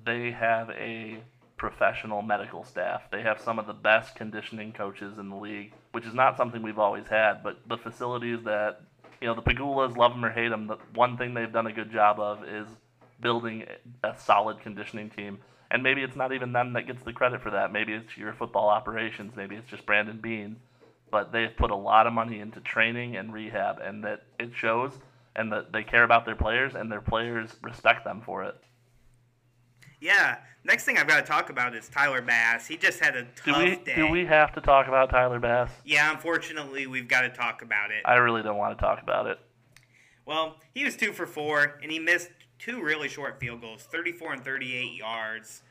they 0.04 0.30
have 0.30 0.70
a 0.70 1.18
professional 1.62 2.22
medical 2.22 2.64
staff. 2.64 3.02
They 3.12 3.22
have 3.22 3.40
some 3.40 3.60
of 3.60 3.68
the 3.68 3.72
best 3.72 4.16
conditioning 4.16 4.72
coaches 4.72 5.16
in 5.16 5.30
the 5.30 5.36
league, 5.36 5.72
which 5.92 6.04
is 6.04 6.12
not 6.12 6.36
something 6.36 6.60
we've 6.60 6.80
always 6.80 7.06
had. 7.06 7.44
But 7.44 7.60
the 7.68 7.76
facilities 7.76 8.42
that, 8.42 8.80
you 9.20 9.28
know, 9.28 9.36
the 9.36 9.42
Pegulas, 9.42 9.96
love 9.96 10.10
them 10.10 10.24
or 10.24 10.32
hate 10.32 10.48
them, 10.48 10.66
the 10.66 10.78
one 10.94 11.16
thing 11.16 11.34
they've 11.34 11.52
done 11.52 11.68
a 11.68 11.72
good 11.72 11.92
job 11.92 12.18
of 12.18 12.42
is 12.42 12.66
building 13.20 13.64
a 14.02 14.12
solid 14.18 14.58
conditioning 14.58 15.08
team. 15.08 15.38
And 15.70 15.84
maybe 15.84 16.02
it's 16.02 16.16
not 16.16 16.32
even 16.32 16.52
them 16.52 16.72
that 16.72 16.88
gets 16.88 17.04
the 17.04 17.12
credit 17.12 17.40
for 17.40 17.50
that. 17.52 17.72
Maybe 17.72 17.92
it's 17.92 18.16
your 18.16 18.32
football 18.32 18.68
operations. 18.68 19.36
Maybe 19.36 19.54
it's 19.54 19.70
just 19.70 19.86
Brandon 19.86 20.18
Beane. 20.20 20.56
But 21.12 21.30
they've 21.30 21.56
put 21.56 21.70
a 21.70 21.76
lot 21.76 22.08
of 22.08 22.12
money 22.12 22.40
into 22.40 22.58
training 22.58 23.14
and 23.14 23.32
rehab, 23.32 23.78
and 23.78 24.02
that 24.02 24.24
it 24.40 24.50
shows. 24.52 24.98
And 25.36 25.52
that 25.52 25.72
they 25.72 25.84
care 25.84 26.02
about 26.02 26.26
their 26.26 26.34
players, 26.34 26.74
and 26.74 26.90
their 26.90 27.00
players 27.00 27.54
respect 27.62 28.02
them 28.02 28.20
for 28.20 28.42
it. 28.42 28.56
Yeah, 30.02 30.38
next 30.64 30.84
thing 30.84 30.98
I've 30.98 31.06
got 31.06 31.24
to 31.24 31.26
talk 31.26 31.48
about 31.48 31.76
is 31.76 31.88
Tyler 31.88 32.20
Bass. 32.20 32.66
He 32.66 32.76
just 32.76 32.98
had 32.98 33.14
a 33.16 33.22
Do 33.22 33.28
tough 33.52 33.62
we 33.62 33.76
day. 33.76 33.94
do 33.94 34.08
we 34.08 34.26
have 34.26 34.52
to 34.54 34.60
talk 34.60 34.88
about 34.88 35.10
Tyler 35.10 35.38
Bass? 35.38 35.70
Yeah, 35.84 36.10
unfortunately, 36.10 36.86
we've 36.88 37.06
got 37.08 37.20
to 37.22 37.30
talk 37.30 37.62
about 37.62 37.90
it. 37.92 38.02
I 38.04 38.14
really 38.14 38.42
don't 38.42 38.58
want 38.58 38.76
to 38.76 38.82
talk 38.84 39.00
about 39.00 39.26
it. 39.28 39.38
Well, 40.26 40.56
he 40.74 40.84
was 40.84 40.96
two 40.96 41.12
for 41.12 41.26
four, 41.26 41.78
and 41.82 41.90
he 41.90 42.00
missed 42.00 42.30
two 42.58 42.82
really 42.82 43.08
short 43.08 43.38
field 43.38 43.60
goals 43.60 43.82
34 43.84 44.34
and 44.34 44.44
38 44.44 44.92
yards. 44.94 45.62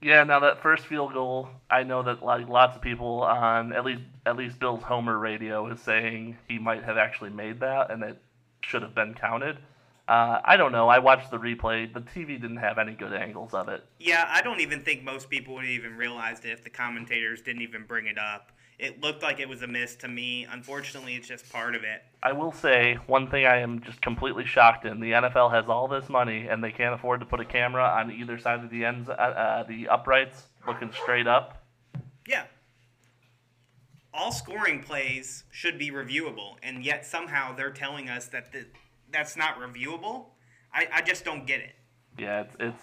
Yeah, 0.00 0.22
now 0.24 0.40
that 0.40 0.60
first 0.62 0.86
field 0.86 1.12
goal, 1.12 1.48
I 1.70 1.82
know 1.84 2.02
that 2.02 2.22
like 2.22 2.48
lots 2.48 2.76
of 2.76 2.82
people 2.82 3.22
on 3.22 3.72
at 3.72 3.84
least 3.84 4.02
at 4.26 4.36
least 4.36 4.58
Bill's 4.60 4.82
Homer 4.84 5.18
radio 5.18 5.66
is 5.68 5.80
saying 5.80 6.36
he 6.48 6.58
might 6.58 6.84
have 6.84 6.96
actually 6.96 7.30
made 7.30 7.60
that 7.60 7.90
and 7.90 8.02
it 8.04 8.20
should 8.60 8.82
have 8.82 8.94
been 8.94 9.14
counted. 9.14 9.58
Uh, 10.08 10.40
I 10.42 10.56
don't 10.56 10.72
know. 10.72 10.88
I 10.88 10.98
watched 11.00 11.30
the 11.30 11.36
replay. 11.36 11.92
The 11.92 12.00
TV 12.00 12.40
didn't 12.40 12.56
have 12.56 12.78
any 12.78 12.94
good 12.94 13.12
angles 13.12 13.52
of 13.52 13.68
it. 13.68 13.84
Yeah, 13.98 14.24
I 14.26 14.40
don't 14.40 14.60
even 14.60 14.80
think 14.80 15.04
most 15.04 15.28
people 15.28 15.54
would 15.56 15.66
even 15.66 15.96
realize 15.98 16.40
it 16.46 16.48
if 16.50 16.64
the 16.64 16.70
commentators 16.70 17.42
didn't 17.42 17.60
even 17.60 17.84
bring 17.84 18.06
it 18.06 18.16
up. 18.18 18.50
It 18.78 19.02
looked 19.02 19.22
like 19.22 19.38
it 19.38 19.48
was 19.48 19.60
a 19.62 19.66
miss 19.66 19.96
to 19.96 20.08
me. 20.08 20.46
Unfortunately, 20.50 21.14
it's 21.16 21.28
just 21.28 21.52
part 21.52 21.74
of 21.74 21.82
it. 21.82 22.04
I 22.22 22.32
will 22.32 22.52
say 22.52 22.94
one 23.06 23.28
thing 23.28 23.44
I 23.44 23.58
am 23.58 23.82
just 23.82 24.00
completely 24.00 24.46
shocked 24.46 24.86
in: 24.86 25.00
the 25.00 25.10
NFL 25.10 25.50
has 25.50 25.66
all 25.68 25.88
this 25.88 26.08
money 26.08 26.46
and 26.48 26.64
they 26.64 26.70
can't 26.72 26.94
afford 26.94 27.20
to 27.20 27.26
put 27.26 27.40
a 27.40 27.44
camera 27.44 27.82
on 27.84 28.10
either 28.10 28.38
side 28.38 28.64
of 28.64 28.70
the 28.70 28.84
ends, 28.86 29.08
uh, 29.10 29.12
uh, 29.12 29.62
the 29.64 29.88
uprights, 29.88 30.44
looking 30.66 30.90
straight 30.92 31.26
up. 31.26 31.62
Yeah. 32.26 32.44
all 34.14 34.32
scoring 34.32 34.82
plays 34.82 35.44
should 35.50 35.78
be 35.78 35.90
reviewable, 35.90 36.56
and 36.62 36.84
yet 36.84 37.04
somehow 37.04 37.54
they're 37.54 37.70
telling 37.70 38.08
us 38.08 38.26
that 38.28 38.52
the, 38.52 38.66
that's 39.12 39.36
not 39.36 39.58
reviewable. 39.58 40.26
I, 40.72 40.88
I 40.92 41.02
just 41.02 41.24
don't 41.24 41.46
get 41.46 41.60
it. 41.60 41.74
Yeah, 42.18 42.42
it's 42.42 42.56
it's 42.58 42.82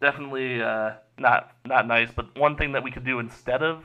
definitely 0.00 0.62
uh, 0.62 0.92
not 1.18 1.52
not 1.64 1.86
nice. 1.86 2.10
But 2.14 2.38
one 2.38 2.56
thing 2.56 2.72
that 2.72 2.82
we 2.82 2.90
could 2.90 3.04
do 3.04 3.18
instead 3.18 3.62
of 3.62 3.84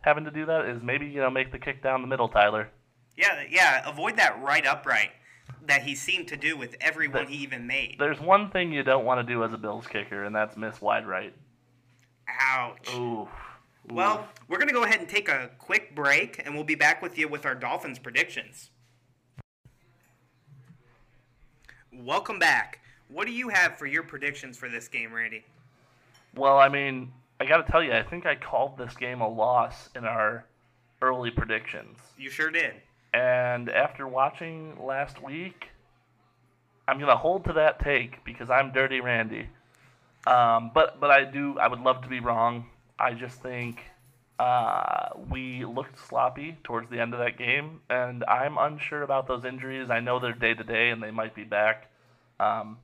having 0.00 0.24
to 0.24 0.30
do 0.30 0.46
that 0.46 0.66
is 0.66 0.82
maybe 0.82 1.06
you 1.06 1.20
know 1.20 1.30
make 1.30 1.52
the 1.52 1.58
kick 1.58 1.82
down 1.82 2.02
the 2.02 2.08
middle, 2.08 2.28
Tyler. 2.28 2.68
Yeah, 3.16 3.42
yeah. 3.50 3.88
Avoid 3.88 4.16
that 4.16 4.40
right 4.42 4.66
upright 4.66 5.10
that 5.66 5.82
he 5.82 5.94
seemed 5.94 6.28
to 6.28 6.36
do 6.36 6.56
with 6.56 6.76
every 6.80 7.08
one 7.08 7.26
he 7.26 7.36
even 7.36 7.66
made. 7.66 7.96
There's 7.98 8.20
one 8.20 8.50
thing 8.50 8.72
you 8.72 8.82
don't 8.82 9.04
want 9.04 9.26
to 9.26 9.32
do 9.32 9.44
as 9.44 9.52
a 9.52 9.58
Bills 9.58 9.86
kicker, 9.86 10.24
and 10.24 10.34
that's 10.34 10.56
miss 10.56 10.80
wide 10.80 11.06
right. 11.06 11.34
Ouch. 12.28 12.94
Ooh. 12.94 13.28
Well, 13.90 14.28
we're 14.48 14.58
going 14.58 14.68
to 14.68 14.74
go 14.74 14.84
ahead 14.84 15.00
and 15.00 15.08
take 15.08 15.28
a 15.28 15.50
quick 15.58 15.94
break, 15.94 16.42
and 16.44 16.54
we'll 16.54 16.64
be 16.64 16.74
back 16.74 17.00
with 17.00 17.16
you 17.16 17.26
with 17.26 17.46
our 17.46 17.54
Dolphins 17.54 17.98
predictions. 17.98 18.70
Welcome 22.04 22.38
back. 22.38 22.78
What 23.08 23.26
do 23.26 23.32
you 23.32 23.48
have 23.48 23.76
for 23.76 23.86
your 23.86 24.04
predictions 24.04 24.56
for 24.56 24.68
this 24.68 24.86
game, 24.86 25.12
Randy? 25.12 25.44
Well, 26.36 26.56
I 26.56 26.68
mean, 26.68 27.10
I 27.40 27.44
got 27.44 27.66
to 27.66 27.72
tell 27.72 27.82
you, 27.82 27.92
I 27.92 28.04
think 28.04 28.24
I 28.24 28.36
called 28.36 28.78
this 28.78 28.94
game 28.94 29.20
a 29.20 29.28
loss 29.28 29.88
in 29.96 30.04
our 30.04 30.44
early 31.02 31.32
predictions. 31.32 31.98
You 32.16 32.30
sure 32.30 32.50
did. 32.50 32.74
And 33.14 33.68
after 33.68 34.06
watching 34.06 34.76
last 34.80 35.20
week, 35.20 35.70
I'm 36.86 37.00
gonna 37.00 37.16
hold 37.16 37.44
to 37.46 37.52
that 37.54 37.80
take 37.80 38.24
because 38.24 38.48
I'm 38.48 38.70
Dirty 38.70 39.00
Randy. 39.00 39.48
Um, 40.26 40.70
but 40.72 41.00
but 41.00 41.10
I 41.10 41.24
do 41.24 41.58
I 41.58 41.66
would 41.66 41.80
love 41.80 42.02
to 42.02 42.08
be 42.08 42.20
wrong. 42.20 42.66
I 42.98 43.12
just 43.14 43.42
think 43.42 43.80
uh, 44.38 45.08
we 45.28 45.64
looked 45.64 45.98
sloppy 46.08 46.56
towards 46.62 46.90
the 46.90 47.00
end 47.00 47.12
of 47.12 47.20
that 47.20 47.36
game, 47.36 47.80
and 47.90 48.24
I'm 48.24 48.56
unsure 48.56 49.02
about 49.02 49.26
those 49.26 49.44
injuries. 49.44 49.90
I 49.90 50.00
know 50.00 50.20
they're 50.20 50.32
day 50.32 50.54
to 50.54 50.64
day, 50.64 50.90
and 50.90 51.02
they 51.02 51.10
might 51.10 51.34
be 51.34 51.44
back. 51.44 51.90
Um, 52.38 52.78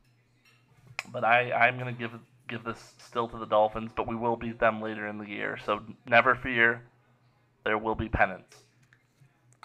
but 1.13 1.25
I 1.25 1.53
I'm 1.53 1.79
gonna 1.79 1.93
give 1.93 2.13
give 2.49 2.65
this 2.65 2.95
still 2.99 3.29
to 3.29 3.39
the 3.39 3.47
Dolphins, 3.47 3.93
but 3.95 4.07
we 4.07 4.17
will 4.17 4.37
beat 4.37 4.59
them 4.59 4.83
later 4.83 5.07
in 5.07 5.19
the 5.19 5.29
year. 5.29 5.59
So 5.65 5.83
never 6.07 6.35
fear, 6.35 6.83
there 7.65 7.79
will 7.79 7.95
be 7.95 8.09
penance. 8.09 8.64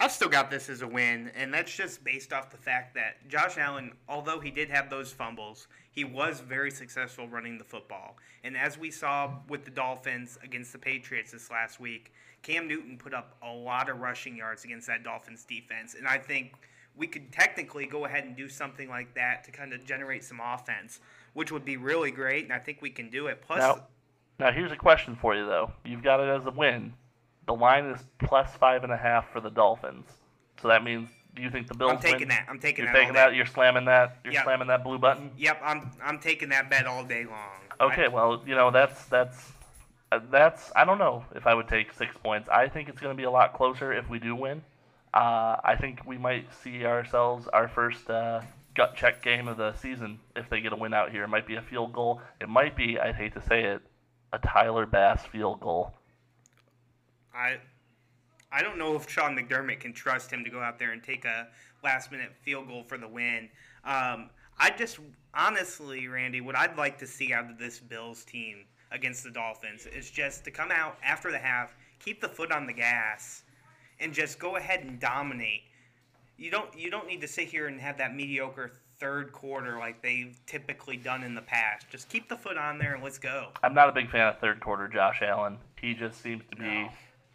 I've 0.02 0.12
still 0.12 0.30
got 0.30 0.50
this 0.50 0.70
as 0.70 0.80
a 0.80 0.88
win, 0.88 1.30
and 1.36 1.52
that's 1.52 1.74
just 1.74 2.02
based 2.02 2.32
off 2.32 2.50
the 2.50 2.56
fact 2.56 2.94
that 2.94 3.28
Josh 3.28 3.58
Allen, 3.58 3.92
although 4.08 4.40
he 4.40 4.50
did 4.50 4.70
have 4.70 4.88
those 4.88 5.12
fumbles, 5.12 5.68
he 5.92 6.04
was 6.04 6.40
very 6.40 6.70
successful 6.70 7.28
running 7.28 7.58
the 7.58 7.64
football. 7.64 8.16
And 8.42 8.56
as 8.56 8.78
we 8.78 8.90
saw 8.90 9.34
with 9.48 9.66
the 9.66 9.70
Dolphins 9.70 10.38
against 10.42 10.72
the 10.72 10.78
Patriots 10.78 11.32
this 11.32 11.50
last 11.50 11.80
week, 11.80 12.14
Cam 12.40 12.66
Newton 12.66 12.96
put 12.96 13.12
up 13.12 13.36
a 13.42 13.52
lot 13.52 13.90
of 13.90 14.00
rushing 14.00 14.34
yards 14.34 14.64
against 14.64 14.86
that 14.86 15.04
Dolphins 15.04 15.44
defense. 15.44 15.94
And 15.94 16.08
I 16.08 16.16
think 16.16 16.54
we 16.96 17.06
could 17.06 17.30
technically 17.30 17.84
go 17.84 18.06
ahead 18.06 18.24
and 18.24 18.34
do 18.34 18.48
something 18.48 18.88
like 18.88 19.14
that 19.16 19.44
to 19.44 19.50
kind 19.50 19.74
of 19.74 19.84
generate 19.84 20.24
some 20.24 20.40
offense, 20.42 21.00
which 21.34 21.52
would 21.52 21.66
be 21.66 21.76
really 21.76 22.10
great. 22.10 22.44
And 22.44 22.54
I 22.54 22.58
think 22.58 22.80
we 22.80 22.88
can 22.88 23.10
do 23.10 23.26
it. 23.26 23.42
Plus, 23.46 23.58
Now, 23.58 23.86
now 24.38 24.50
here's 24.50 24.72
a 24.72 24.76
question 24.76 25.14
for 25.14 25.34
you 25.34 25.44
though. 25.44 25.70
You've 25.84 26.02
got 26.02 26.20
it 26.20 26.28
as 26.30 26.46
a 26.46 26.50
win. 26.50 26.94
The 27.50 27.56
line 27.56 27.86
is 27.86 28.00
plus 28.20 28.48
five 28.60 28.84
and 28.84 28.92
a 28.92 28.96
half 28.96 29.32
for 29.32 29.40
the 29.40 29.50
Dolphins. 29.50 30.06
So 30.62 30.68
that 30.68 30.84
means, 30.84 31.08
do 31.34 31.42
you 31.42 31.50
think 31.50 31.66
the 31.66 31.74
Bills 31.74 31.90
I'm 31.94 31.98
taking 31.98 32.20
win? 32.20 32.28
that. 32.28 32.46
I'm 32.48 32.60
taking 32.60 32.84
You're 32.84 32.92
that. 32.94 32.98
taking 33.00 33.14
that. 33.14 33.34
You're 33.34 33.44
slamming 33.44 33.86
that. 33.86 34.18
You're 34.22 34.34
Yeah. 34.34 34.44
slamming 34.44 34.68
that 34.68 34.84
blue 34.84 35.00
button. 35.00 35.32
Yep, 35.36 35.60
I'm 35.64 35.90
I'm 36.00 36.20
taking 36.20 36.50
that 36.50 36.70
bet 36.70 36.86
all 36.86 37.02
day 37.02 37.24
long. 37.24 37.58
Okay. 37.80 38.04
I- 38.04 38.08
well, 38.08 38.40
you 38.46 38.54
know 38.54 38.70
that's 38.70 39.04
that's 39.06 39.50
uh, 40.12 40.20
that's. 40.30 40.70
I 40.76 40.84
don't 40.84 40.98
know 40.98 41.24
if 41.34 41.44
I 41.48 41.54
would 41.54 41.66
take 41.66 41.92
six 41.92 42.16
points. 42.22 42.48
I 42.48 42.68
think 42.68 42.88
it's 42.88 43.00
going 43.00 43.16
to 43.16 43.20
be 43.20 43.24
a 43.24 43.30
lot 43.32 43.52
closer 43.54 43.92
if 43.92 44.08
we 44.08 44.20
do 44.20 44.36
win. 44.36 44.62
Uh, 45.12 45.56
I 45.64 45.74
think 45.76 46.06
we 46.06 46.18
might 46.18 46.46
see 46.62 46.84
ourselves 46.84 47.48
our 47.48 47.66
first 47.66 48.08
uh, 48.08 48.42
gut 48.76 48.94
check 48.94 49.24
game 49.24 49.48
of 49.48 49.56
the 49.56 49.72
season 49.74 50.20
if 50.36 50.48
they 50.48 50.60
get 50.60 50.72
a 50.72 50.76
win 50.76 50.94
out 50.94 51.10
here. 51.10 51.24
It 51.24 51.28
might 51.28 51.48
be 51.48 51.56
a 51.56 51.62
field 51.62 51.92
goal. 51.94 52.20
It 52.40 52.48
might 52.48 52.76
be. 52.76 52.96
I'd 53.00 53.16
hate 53.16 53.34
to 53.34 53.42
say 53.42 53.64
it, 53.64 53.80
a 54.32 54.38
Tyler 54.38 54.86
Bass 54.86 55.26
field 55.26 55.58
goal. 55.58 55.94
I 57.34 57.58
I 58.52 58.62
don't 58.62 58.78
know 58.78 58.96
if 58.96 59.08
Sean 59.08 59.36
McDermott 59.36 59.80
can 59.80 59.92
trust 59.92 60.30
him 60.30 60.42
to 60.44 60.50
go 60.50 60.60
out 60.60 60.78
there 60.78 60.92
and 60.92 61.02
take 61.02 61.24
a 61.24 61.48
last 61.84 62.10
minute 62.10 62.32
field 62.42 62.68
goal 62.68 62.82
for 62.82 62.98
the 62.98 63.08
win. 63.08 63.48
Um, 63.84 64.30
I 64.58 64.70
just 64.76 64.98
honestly, 65.34 66.08
Randy, 66.08 66.40
what 66.40 66.56
I'd 66.56 66.76
like 66.76 66.98
to 66.98 67.06
see 67.06 67.32
out 67.32 67.48
of 67.50 67.58
this 67.58 67.78
Bills 67.78 68.24
team 68.24 68.64
against 68.90 69.22
the 69.22 69.30
Dolphins 69.30 69.86
is 69.86 70.10
just 70.10 70.44
to 70.44 70.50
come 70.50 70.70
out 70.70 70.98
after 71.02 71.30
the 71.30 71.38
half, 71.38 71.74
keep 71.98 72.20
the 72.20 72.28
foot 72.28 72.50
on 72.50 72.66
the 72.66 72.72
gas, 72.72 73.44
and 74.00 74.12
just 74.12 74.38
go 74.38 74.56
ahead 74.56 74.80
and 74.80 74.98
dominate. 74.98 75.62
You 76.36 76.50
don't 76.50 76.76
you 76.76 76.90
don't 76.90 77.06
need 77.06 77.20
to 77.20 77.28
sit 77.28 77.48
here 77.48 77.66
and 77.66 77.80
have 77.80 77.98
that 77.98 78.14
mediocre 78.14 78.72
third 78.98 79.32
quarter 79.32 79.78
like 79.78 80.02
they've 80.02 80.38
typically 80.46 80.96
done 80.96 81.22
in 81.22 81.34
the 81.34 81.42
past. 81.42 81.88
Just 81.88 82.08
keep 82.08 82.28
the 82.28 82.36
foot 82.36 82.58
on 82.58 82.78
there 82.78 82.94
and 82.94 83.02
let's 83.02 83.18
go. 83.18 83.48
I'm 83.62 83.74
not 83.74 83.88
a 83.88 83.92
big 83.92 84.10
fan 84.10 84.26
of 84.28 84.38
third 84.40 84.60
quarter 84.60 84.88
Josh 84.88 85.22
Allen. 85.22 85.56
He 85.80 85.94
just 85.94 86.20
seems 86.20 86.42
to 86.50 86.56
be. 86.56 86.64
No. 86.64 86.88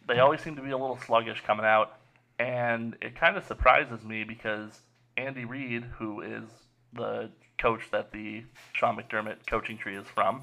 They 0.06 0.20
always 0.20 0.40
seem 0.40 0.56
to 0.56 0.62
be 0.62 0.70
a 0.70 0.78
little 0.78 0.98
sluggish 0.98 1.42
coming 1.44 1.66
out, 1.66 1.98
and 2.38 2.96
it 3.02 3.16
kind 3.16 3.36
of 3.36 3.44
surprises 3.44 4.04
me 4.04 4.24
because 4.24 4.80
Andy 5.16 5.44
Reid, 5.44 5.84
who 5.98 6.20
is 6.20 6.44
the 6.92 7.30
coach 7.58 7.82
that 7.90 8.12
the 8.12 8.44
Sean 8.72 8.96
McDermott 8.96 9.46
coaching 9.46 9.78
tree 9.78 9.96
is 9.96 10.06
from, 10.06 10.42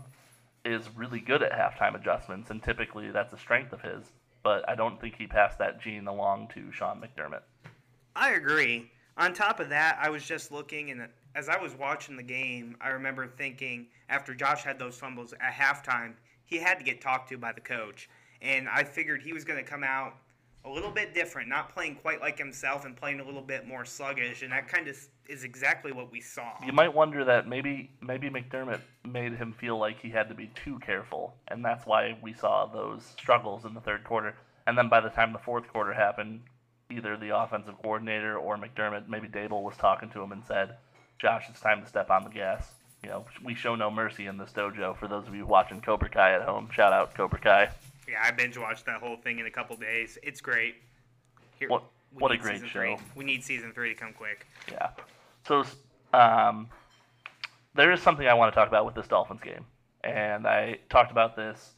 is 0.66 0.90
really 0.96 1.20
good 1.20 1.44
at 1.44 1.52
halftime 1.52 1.96
adjustments, 1.96 2.50
and 2.50 2.62
typically 2.62 3.12
that's 3.12 3.34
a 3.34 3.38
strength 3.38 3.74
of 3.74 3.82
his. 3.82 4.04
But 4.44 4.68
I 4.68 4.76
don't 4.76 5.00
think 5.00 5.16
he 5.16 5.28
passed 5.28 5.60
that 5.60 5.82
gene 5.82 6.08
along 6.08 6.50
to 6.56 6.72
Sean 6.72 7.02
McDermott. 7.02 7.44
I 8.16 8.32
agree. 8.32 8.92
On 9.18 9.34
top 9.34 9.60
of 9.60 9.70
that, 9.70 9.98
I 10.02 10.10
was 10.10 10.26
just 10.26 10.52
looking, 10.52 10.92
and 10.92 11.08
as 11.36 11.48
I 11.48 11.58
was 11.58 11.74
watching 11.76 12.18
the 12.18 12.24
game, 12.24 12.76
I 12.82 12.90
remember 12.90 13.28
thinking 13.28 13.88
after 14.10 14.34
Josh 14.34 14.64
had 14.64 14.80
those 14.80 14.98
fumbles 14.98 15.34
at 15.34 15.54
halftime, 15.54 16.14
he 16.46 16.58
had 16.58 16.80
to 16.80 16.84
get 16.84 17.02
talked 17.02 17.30
to 17.30 17.38
by 17.38 17.54
the 17.54 17.62
coach. 17.62 18.10
And 18.44 18.68
I 18.70 18.84
figured 18.84 19.22
he 19.22 19.34
was 19.34 19.44
going 19.44 19.64
to 19.64 19.70
come 19.70 19.84
out 19.84 20.14
a 20.66 20.70
little 20.70 20.92
bit 20.92 21.14
different, 21.14 21.50
not 21.50 21.74
playing 21.74 21.96
quite 21.96 22.22
like 22.22 22.38
himself 22.38 22.86
and 22.86 22.96
playing 22.96 23.20
a 23.20 23.24
little 23.24 23.42
bit 23.42 23.68
more 23.68 23.86
sluggish. 23.86 24.44
And 24.44 24.52
that 24.52 24.68
kind 24.68 24.88
of 24.88 24.98
is 25.28 25.44
exactly 25.44 25.92
what 25.92 26.12
we 26.12 26.22
saw. 26.22 26.52
You 26.66 26.74
might 26.74 26.94
wonder 26.94 27.24
that 27.26 27.48
maybe 27.48 27.90
maybe 28.02 28.30
McDermott 28.30 28.80
made 29.06 29.34
him 29.36 29.54
feel 29.54 29.78
like 29.78 30.00
he 30.00 30.10
had 30.10 30.30
to 30.30 30.36
be 30.36 30.52
too 30.64 30.80
careful, 30.80 31.36
and 31.48 31.64
that's 31.64 31.86
why 31.86 32.18
we 32.22 32.34
saw 32.34 32.66
those 32.66 33.04
struggles 33.18 33.66
in 33.66 33.74
the 33.74 33.82
third 33.82 34.04
quarter. 34.04 34.36
And 34.68 34.78
then 34.78 34.90
by 34.90 35.02
the 35.02 35.10
time 35.10 35.34
the 35.34 35.40
fourth 35.40 35.68
quarter 35.68 35.94
happened, 35.94 36.42
either 36.90 37.18
the 37.18 37.38
offensive 37.38 37.76
coordinator 37.82 38.38
or 38.38 38.58
McDermott, 38.58 39.08
maybe 39.08 39.28
Daboll 39.28 39.64
was 39.64 39.78
talking 39.78 40.10
to 40.12 40.22
him 40.22 40.32
and 40.32 40.44
said, 40.46 40.78
"Josh, 41.20 41.46
it's 41.50 41.60
time 41.60 41.82
to 41.82 41.88
step 41.88 42.10
on 42.10 42.24
the 42.24 42.30
gas." 42.30 42.72
You 43.04 43.10
know, 43.10 43.26
we 43.44 43.54
show 43.54 43.76
no 43.76 43.92
mercy 43.92 44.28
in 44.28 44.38
this 44.38 44.52
dojo. 44.52 44.96
For 44.98 45.10
those 45.10 45.28
of 45.28 45.36
you 45.36 45.46
watching 45.46 45.82
Cobra 45.82 46.10
Kai 46.10 46.34
at 46.34 46.44
home, 46.44 46.70
shout 46.72 46.94
out 46.94 47.14
Cobra 47.16 47.40
Kai. 47.40 47.70
Yeah, 48.10 48.22
I 48.24 48.32
binge 48.32 48.58
watched 48.58 48.86
that 48.86 49.00
whole 49.02 49.18
thing 49.18 49.40
in 49.40 49.46
a 49.46 49.52
couple 49.52 49.76
days. 49.78 50.18
It's 50.24 50.42
great. 50.42 50.76
Here, 51.60 51.70
What- 51.70 51.84
what 52.12 52.32
a 52.32 52.38
great 52.38 52.56
season 52.56 52.70
three. 52.70 52.96
show. 52.98 53.04
We 53.16 53.24
need 53.26 53.44
season 53.44 53.72
three 53.74 53.94
to 53.94 54.00
come 54.00 54.14
quick. 54.14 54.46
Yeah. 54.72 54.90
So 55.48 55.64
um, 56.14 56.70
there 57.74 57.92
is 57.92 58.02
something 58.02 58.28
I 58.28 58.34
want 58.34 58.54
to 58.54 58.56
talk 58.60 58.68
about 58.68 58.86
with 58.86 58.96
this 58.96 59.08
Dolphins 59.08 59.42
game, 59.42 59.66
and 60.04 60.46
I 60.48 60.80
talked 60.90 61.12
about 61.12 61.36
this 61.36 61.74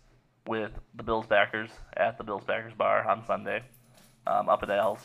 with 0.47 0.71
the 0.95 1.03
Bills 1.03 1.25
backers 1.25 1.69
at 1.97 2.17
the 2.17 2.23
Bills 2.23 2.43
backers 2.43 2.73
bar 2.73 3.07
on 3.07 3.25
Sunday, 3.25 3.63
um, 4.27 4.49
up 4.49 4.61
at 4.63 4.69
Al's. 4.69 4.99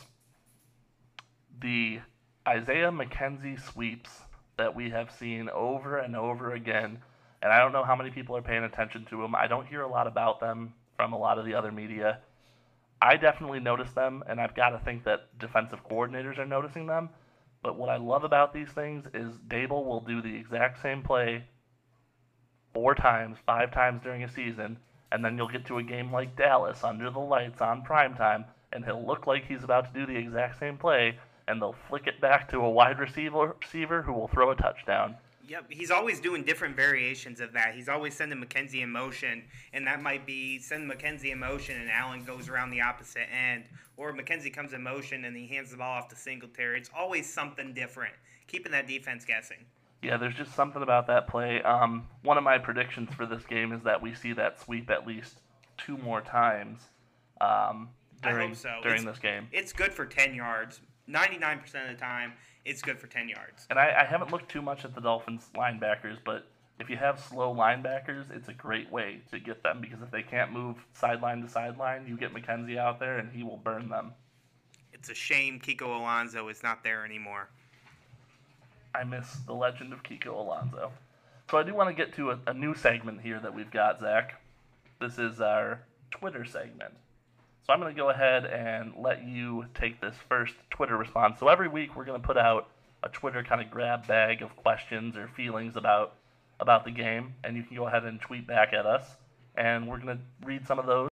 The 1.61 1.99
Isaiah 2.47 2.91
McKenzie 2.91 3.59
sweeps 3.71 4.21
that 4.57 4.75
we 4.75 4.89
have 4.89 5.11
seen 5.11 5.49
over 5.49 5.97
and 5.97 6.15
over 6.15 6.53
again, 6.53 6.99
and 7.41 7.53
I 7.53 7.59
don't 7.59 7.71
know 7.71 7.83
how 7.83 7.95
many 7.95 8.09
people 8.11 8.35
are 8.35 8.41
paying 8.41 8.63
attention 8.63 9.05
to 9.05 9.21
them. 9.21 9.35
I 9.35 9.47
don't 9.47 9.65
hear 9.67 9.81
a 9.81 9.87
lot 9.87 10.07
about 10.07 10.39
them 10.39 10.73
from 11.01 11.13
a 11.13 11.17
lot 11.17 11.39
of 11.39 11.45
the 11.45 11.55
other 11.55 11.71
media. 11.71 12.19
I 13.01 13.17
definitely 13.17 13.59
notice 13.59 13.89
them, 13.93 14.23
and 14.27 14.39
I've 14.39 14.53
got 14.55 14.69
to 14.69 14.77
think 14.77 15.03
that 15.05 15.35
defensive 15.39 15.79
coordinators 15.89 16.37
are 16.37 16.45
noticing 16.45 16.85
them. 16.85 17.09
But 17.63 17.75
what 17.75 17.89
I 17.89 17.97
love 17.97 18.23
about 18.23 18.53
these 18.53 18.69
things 18.69 19.07
is 19.11 19.33
Daboll 19.47 19.83
will 19.83 20.01
do 20.01 20.21
the 20.21 20.35
exact 20.35 20.79
same 20.79 21.01
play 21.01 21.45
four 22.71 22.93
times, 22.93 23.39
five 23.47 23.73
times 23.73 24.03
during 24.03 24.23
a 24.23 24.29
season, 24.31 24.77
and 25.11 25.25
then 25.25 25.37
you'll 25.37 25.47
get 25.47 25.65
to 25.65 25.79
a 25.79 25.83
game 25.83 26.11
like 26.11 26.37
Dallas 26.37 26.83
under 26.83 27.09
the 27.09 27.17
lights 27.17 27.61
on 27.61 27.81
prime 27.81 28.13
time, 28.13 28.45
and 28.71 28.85
he'll 28.85 29.03
look 29.03 29.25
like 29.25 29.47
he's 29.47 29.63
about 29.63 29.91
to 29.91 29.99
do 29.99 30.05
the 30.05 30.19
exact 30.19 30.59
same 30.59 30.77
play, 30.77 31.17
and 31.47 31.59
they'll 31.59 31.75
flick 31.89 32.05
it 32.05 32.21
back 32.21 32.47
to 32.51 32.59
a 32.59 32.69
wide 32.69 32.99
receiver 32.99 33.55
receiver 33.59 34.03
who 34.03 34.13
will 34.13 34.27
throw 34.27 34.51
a 34.51 34.55
touchdown. 34.55 35.15
Yep, 35.51 35.65
he's 35.69 35.91
always 35.91 36.21
doing 36.21 36.45
different 36.45 36.77
variations 36.77 37.41
of 37.41 37.51
that. 37.51 37.75
He's 37.75 37.89
always 37.89 38.13
sending 38.15 38.41
McKenzie 38.41 38.83
in 38.83 38.89
motion, 38.89 39.43
and 39.73 39.85
that 39.85 40.01
might 40.01 40.25
be 40.25 40.59
send 40.59 40.89
McKenzie 40.89 41.33
in 41.33 41.39
motion, 41.39 41.81
and 41.81 41.91
Allen 41.91 42.23
goes 42.23 42.47
around 42.47 42.69
the 42.69 42.79
opposite 42.79 43.27
end, 43.29 43.65
or 43.97 44.13
McKenzie 44.13 44.53
comes 44.53 44.71
in 44.71 44.81
motion 44.81 45.25
and 45.25 45.35
he 45.35 45.45
hands 45.47 45.71
the 45.71 45.75
ball 45.77 45.97
off 45.97 46.07
to 46.07 46.15
Singletary. 46.15 46.77
It's 46.77 46.89
always 46.95 47.31
something 47.31 47.73
different, 47.73 48.13
keeping 48.47 48.71
that 48.71 48.87
defense 48.87 49.25
guessing. 49.25 49.57
Yeah, 50.01 50.15
there's 50.15 50.35
just 50.35 50.55
something 50.55 50.83
about 50.83 51.05
that 51.07 51.27
play. 51.27 51.61
Um, 51.63 52.07
one 52.23 52.37
of 52.37 52.45
my 52.45 52.57
predictions 52.57 53.13
for 53.13 53.25
this 53.25 53.43
game 53.43 53.73
is 53.73 53.83
that 53.83 54.01
we 54.01 54.13
see 54.13 54.31
that 54.31 54.61
sweep 54.61 54.89
at 54.89 55.05
least 55.05 55.41
two 55.77 55.97
more 55.97 56.21
times. 56.21 56.79
Um, 57.41 57.89
during 58.23 58.55
so. 58.55 58.79
during 58.83 59.01
It's- 59.01 59.15
this 59.15 59.19
game. 59.19 59.49
It's 59.51 59.73
good 59.73 59.93
for 59.93 60.05
10 60.05 60.33
yards. 60.33 60.79
99% 61.09 61.89
of 61.89 61.97
the 61.97 62.01
time, 62.01 62.33
it's 62.65 62.81
good 62.81 62.99
for 62.99 63.07
10 63.07 63.29
yards. 63.29 63.65
And 63.69 63.79
I, 63.79 64.01
I 64.01 64.05
haven't 64.05 64.31
looked 64.31 64.49
too 64.49 64.61
much 64.61 64.85
at 64.85 64.93
the 64.93 65.01
Dolphins 65.01 65.49
linebackers, 65.55 66.17
but 66.23 66.47
if 66.79 66.89
you 66.89 66.97
have 66.97 67.19
slow 67.19 67.53
linebackers, 67.53 68.35
it's 68.35 68.47
a 68.49 68.53
great 68.53 68.91
way 68.91 69.21
to 69.31 69.39
get 69.39 69.63
them 69.63 69.81
because 69.81 70.01
if 70.01 70.11
they 70.11 70.23
can't 70.23 70.51
move 70.51 70.77
sideline 70.93 71.41
to 71.41 71.49
sideline, 71.49 72.05
you 72.07 72.17
get 72.17 72.33
McKenzie 72.33 72.77
out 72.77 72.99
there 72.99 73.17
and 73.17 73.31
he 73.31 73.43
will 73.43 73.57
burn 73.57 73.89
them. 73.89 74.13
It's 74.93 75.09
a 75.09 75.15
shame 75.15 75.59
Kiko 75.59 75.99
Alonso 75.99 76.47
is 76.49 76.63
not 76.63 76.83
there 76.83 77.05
anymore. 77.05 77.49
I 78.93 79.03
miss 79.03 79.31
the 79.45 79.53
legend 79.53 79.93
of 79.93 80.03
Kiko 80.03 80.33
Alonso. 80.37 80.91
So 81.49 81.57
I 81.57 81.63
do 81.63 81.73
want 81.73 81.89
to 81.89 81.93
get 81.95 82.13
to 82.15 82.31
a, 82.31 82.39
a 82.47 82.53
new 82.53 82.75
segment 82.75 83.21
here 83.21 83.39
that 83.39 83.53
we've 83.53 83.71
got, 83.71 83.99
Zach. 83.99 84.41
This 84.99 85.17
is 85.17 85.41
our 85.41 85.81
Twitter 86.11 86.45
segment. 86.45 86.93
So 87.71 87.75
I'm 87.75 87.79
going 87.79 87.95
to 87.95 88.01
go 88.01 88.09
ahead 88.09 88.43
and 88.43 88.91
let 88.97 89.25
you 89.25 89.63
take 89.73 90.01
this 90.01 90.13
first 90.27 90.55
Twitter 90.71 90.97
response. 90.97 91.39
So 91.39 91.47
every 91.47 91.69
week 91.69 91.95
we're 91.95 92.03
going 92.03 92.21
to 92.21 92.27
put 92.27 92.35
out 92.35 92.67
a 93.01 93.07
Twitter 93.07 93.45
kind 93.45 93.61
of 93.61 93.71
grab 93.71 94.05
bag 94.07 94.41
of 94.41 94.53
questions 94.57 95.15
or 95.15 95.29
feelings 95.37 95.77
about 95.77 96.15
about 96.59 96.83
the 96.83 96.91
game, 96.91 97.33
and 97.45 97.55
you 97.55 97.63
can 97.63 97.77
go 97.77 97.87
ahead 97.87 98.03
and 98.03 98.19
tweet 98.19 98.45
back 98.45 98.73
at 98.73 98.85
us, 98.85 99.15
and 99.55 99.87
we're 99.87 99.99
going 99.99 100.17
to 100.17 100.45
read 100.45 100.67
some 100.67 100.79
of 100.79 100.85
those. 100.85 101.10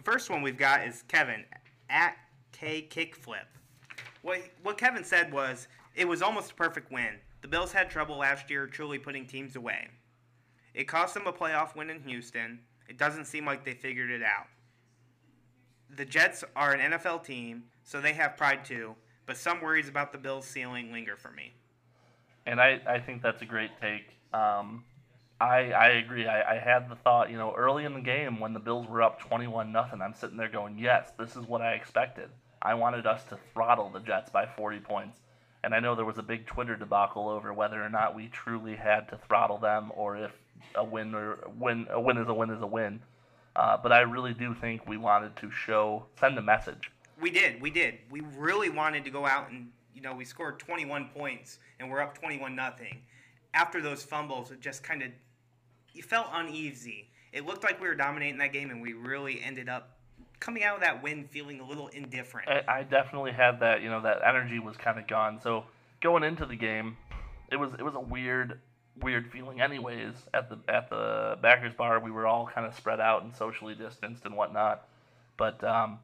The 0.00 0.10
first 0.10 0.30
one 0.30 0.40
we've 0.40 0.56
got 0.56 0.86
is 0.86 1.04
Kevin 1.08 1.44
at 1.90 2.16
K 2.52 2.88
Kickflip. 2.90 3.44
What 4.22 4.40
what 4.62 4.78
Kevin 4.78 5.04
said 5.04 5.30
was 5.30 5.68
it 5.94 6.08
was 6.08 6.22
almost 6.22 6.52
a 6.52 6.54
perfect 6.54 6.90
win. 6.90 7.16
The 7.42 7.48
Bills 7.48 7.70
had 7.70 7.90
trouble 7.90 8.16
last 8.16 8.48
year 8.48 8.66
truly 8.66 8.98
putting 8.98 9.26
teams 9.26 9.56
away. 9.56 9.88
It 10.72 10.84
cost 10.84 11.12
them 11.12 11.26
a 11.26 11.34
playoff 11.34 11.76
win 11.76 11.90
in 11.90 12.00
Houston. 12.04 12.60
It 12.88 12.96
doesn't 12.96 13.26
seem 13.26 13.44
like 13.44 13.66
they 13.66 13.74
figured 13.74 14.10
it 14.10 14.22
out. 14.22 14.46
The 15.94 16.06
Jets 16.06 16.44
are 16.56 16.72
an 16.72 16.92
NFL 16.92 17.22
team, 17.22 17.64
so 17.84 18.00
they 18.00 18.14
have 18.14 18.38
pride 18.38 18.64
too, 18.64 18.94
but 19.26 19.36
some 19.36 19.60
worries 19.60 19.90
about 19.90 20.12
the 20.12 20.18
Bills' 20.18 20.46
ceiling 20.46 20.92
linger 20.92 21.16
for 21.16 21.30
me. 21.30 21.52
and 22.46 22.58
I, 22.58 22.80
I 22.86 23.00
think 23.00 23.20
that's 23.20 23.42
a 23.42 23.46
great 23.46 23.72
take. 23.82 24.16
Um, 24.32 24.82
I 25.40 25.72
I 25.72 25.88
agree. 25.88 26.26
I, 26.26 26.56
I 26.56 26.58
had 26.58 26.90
the 26.90 26.96
thought, 26.96 27.30
you 27.30 27.38
know, 27.38 27.54
early 27.56 27.84
in 27.84 27.94
the 27.94 28.00
game 28.00 28.38
when 28.40 28.52
the 28.52 28.60
Bills 28.60 28.86
were 28.86 29.02
up 29.02 29.20
twenty 29.20 29.46
one 29.46 29.72
nothing, 29.72 30.02
I'm 30.02 30.14
sitting 30.14 30.36
there 30.36 30.50
going, 30.50 30.78
yes, 30.78 31.12
this 31.18 31.34
is 31.34 31.46
what 31.46 31.62
I 31.62 31.72
expected. 31.72 32.28
I 32.62 32.74
wanted 32.74 33.06
us 33.06 33.24
to 33.24 33.38
throttle 33.54 33.88
the 33.90 34.00
Jets 34.00 34.30
by 34.30 34.46
forty 34.46 34.80
points, 34.80 35.18
and 35.64 35.74
I 35.74 35.80
know 35.80 35.94
there 35.94 36.04
was 36.04 36.18
a 36.18 36.22
big 36.22 36.46
Twitter 36.46 36.76
debacle 36.76 37.28
over 37.28 37.54
whether 37.54 37.82
or 37.82 37.88
not 37.88 38.14
we 38.14 38.28
truly 38.28 38.76
had 38.76 39.08
to 39.08 39.16
throttle 39.16 39.56
them 39.56 39.90
or 39.94 40.16
if 40.16 40.32
a 40.74 40.84
win 40.84 41.14
or 41.14 41.38
win 41.58 41.86
a 41.90 41.98
win 41.98 42.18
is 42.18 42.28
a 42.28 42.34
win 42.34 42.50
is 42.50 42.60
a 42.60 42.66
win. 42.66 43.00
Uh, 43.56 43.76
but 43.82 43.92
I 43.92 44.00
really 44.00 44.34
do 44.34 44.54
think 44.54 44.86
we 44.86 44.98
wanted 44.98 45.36
to 45.36 45.50
show 45.50 46.04
send 46.18 46.36
a 46.38 46.42
message. 46.42 46.90
We 47.20 47.30
did. 47.30 47.60
We 47.62 47.70
did. 47.70 47.98
We 48.10 48.20
really 48.36 48.68
wanted 48.68 49.04
to 49.04 49.10
go 49.10 49.26
out 49.26 49.50
and 49.50 49.70
you 49.94 50.02
know 50.02 50.14
we 50.14 50.26
scored 50.26 50.58
21 50.58 51.08
points 51.16 51.58
and 51.78 51.90
we're 51.90 52.00
up 52.00 52.18
21 52.18 52.54
nothing. 52.54 53.00
After 53.54 53.80
those 53.80 54.02
fumbles, 54.02 54.50
it 54.50 54.60
just 54.60 54.84
kind 54.84 55.02
of 55.02 55.10
you 55.94 56.02
felt 56.02 56.28
uneasy. 56.32 57.08
It 57.32 57.46
looked 57.46 57.62
like 57.62 57.80
we 57.80 57.86
were 57.86 57.94
dominating 57.94 58.38
that 58.38 58.52
game, 58.52 58.70
and 58.70 58.82
we 58.82 58.92
really 58.92 59.40
ended 59.42 59.68
up 59.68 59.96
coming 60.40 60.64
out 60.64 60.76
of 60.76 60.80
that 60.80 61.02
win 61.02 61.24
feeling 61.28 61.60
a 61.60 61.66
little 61.66 61.88
indifferent. 61.88 62.48
I, 62.48 62.62
I 62.78 62.82
definitely 62.82 63.32
had 63.32 63.60
that. 63.60 63.82
You 63.82 63.90
know, 63.90 64.00
that 64.02 64.20
energy 64.26 64.58
was 64.58 64.76
kind 64.76 64.98
of 64.98 65.06
gone. 65.06 65.40
So 65.40 65.64
going 66.00 66.24
into 66.24 66.46
the 66.46 66.56
game, 66.56 66.96
it 67.50 67.56
was 67.56 67.72
it 67.74 67.82
was 67.82 67.94
a 67.94 68.00
weird 68.00 68.58
weird 69.00 69.30
feeling. 69.30 69.60
Anyways, 69.60 70.14
at 70.34 70.48
the 70.48 70.58
at 70.68 70.90
the 70.90 71.38
backers 71.40 71.74
bar, 71.74 72.00
we 72.00 72.10
were 72.10 72.26
all 72.26 72.46
kind 72.46 72.66
of 72.66 72.74
spread 72.74 73.00
out 73.00 73.22
and 73.22 73.34
socially 73.34 73.74
distanced 73.74 74.24
and 74.24 74.36
whatnot, 74.36 74.88
but 75.36 75.62
um, 75.64 75.98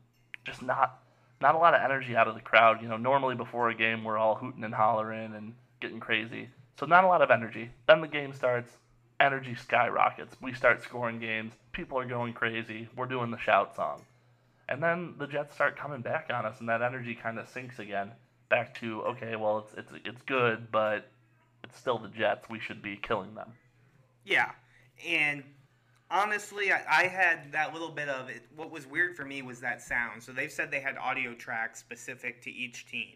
just 0.45 0.63
not 0.63 1.01
not 1.41 1.55
a 1.55 1.59
lot 1.59 1.75
of 1.75 1.81
energy 1.83 2.17
out 2.17 2.29
of 2.29 2.35
the 2.35 2.41
crowd. 2.41 2.81
You 2.83 2.89
know, 2.89 2.97
normally 2.97 3.35
before 3.35 3.69
a 3.69 3.75
game, 3.75 4.05
we're 4.05 4.19
all 4.19 4.35
hooting 4.35 4.65
and 4.65 4.75
hollering 4.75 5.35
and 5.35 5.55
getting 5.81 6.01
crazy. 6.01 6.49
So 6.79 6.87
not 6.87 7.05
a 7.05 7.07
lot 7.07 7.23
of 7.23 7.31
energy. 7.31 7.71
Then 7.87 8.01
the 8.01 8.09
game 8.09 8.33
starts. 8.33 8.71
Energy 9.19 9.55
skyrockets. 9.55 10.37
We 10.41 10.53
start 10.53 10.83
scoring 10.83 11.19
games. 11.19 11.55
People 11.73 11.99
are 11.99 12.05
going 12.05 12.35
crazy. 12.35 12.89
We're 12.97 13.07
doing 13.07 13.31
the 13.31 13.39
shout 13.39 13.75
song. 13.75 14.03
And 14.69 14.83
then 14.83 15.15
the 15.19 15.27
Jets 15.27 15.55
start 15.55 15.79
coming 15.79 16.01
back 16.03 16.31
on 16.33 16.45
us, 16.45 16.61
and 16.61 16.69
that 16.69 16.83
energy 16.83 17.15
kind 17.15 17.39
of 17.39 17.49
sinks 17.49 17.79
again. 17.79 18.13
Back 18.49 18.79
to 18.81 19.03
okay, 19.03 19.37
well 19.37 19.59
it's 19.59 19.75
it's 19.75 19.93
it's 20.05 20.23
good, 20.23 20.71
but 20.71 21.09
it's 21.65 21.79
still 21.79 21.99
the 21.99 22.09
Jets. 22.09 22.49
We 22.49 22.61
should 22.61 22.83
be 22.83 22.97
killing 22.97 23.35
them. 23.35 23.53
Yeah, 24.25 24.51
and 25.07 25.43
honestly, 26.11 26.73
I, 26.73 26.83
I 26.89 27.07
had 27.07 27.53
that 27.53 27.73
little 27.73 27.91
bit 27.91 28.09
of 28.09 28.29
it. 28.29 28.43
What 28.55 28.71
was 28.71 28.87
weird 28.87 29.17
for 29.17 29.25
me 29.25 29.43
was 29.43 29.61
that 29.61 29.83
sound. 29.83 30.23
So 30.23 30.33
they've 30.33 30.53
said 30.53 30.71
they 30.71 30.81
had 30.81 30.97
audio 30.97 31.35
tracks 31.35 31.79
specific 31.79 32.43
to 32.43 32.51
each 32.51 32.87
team. 32.87 33.15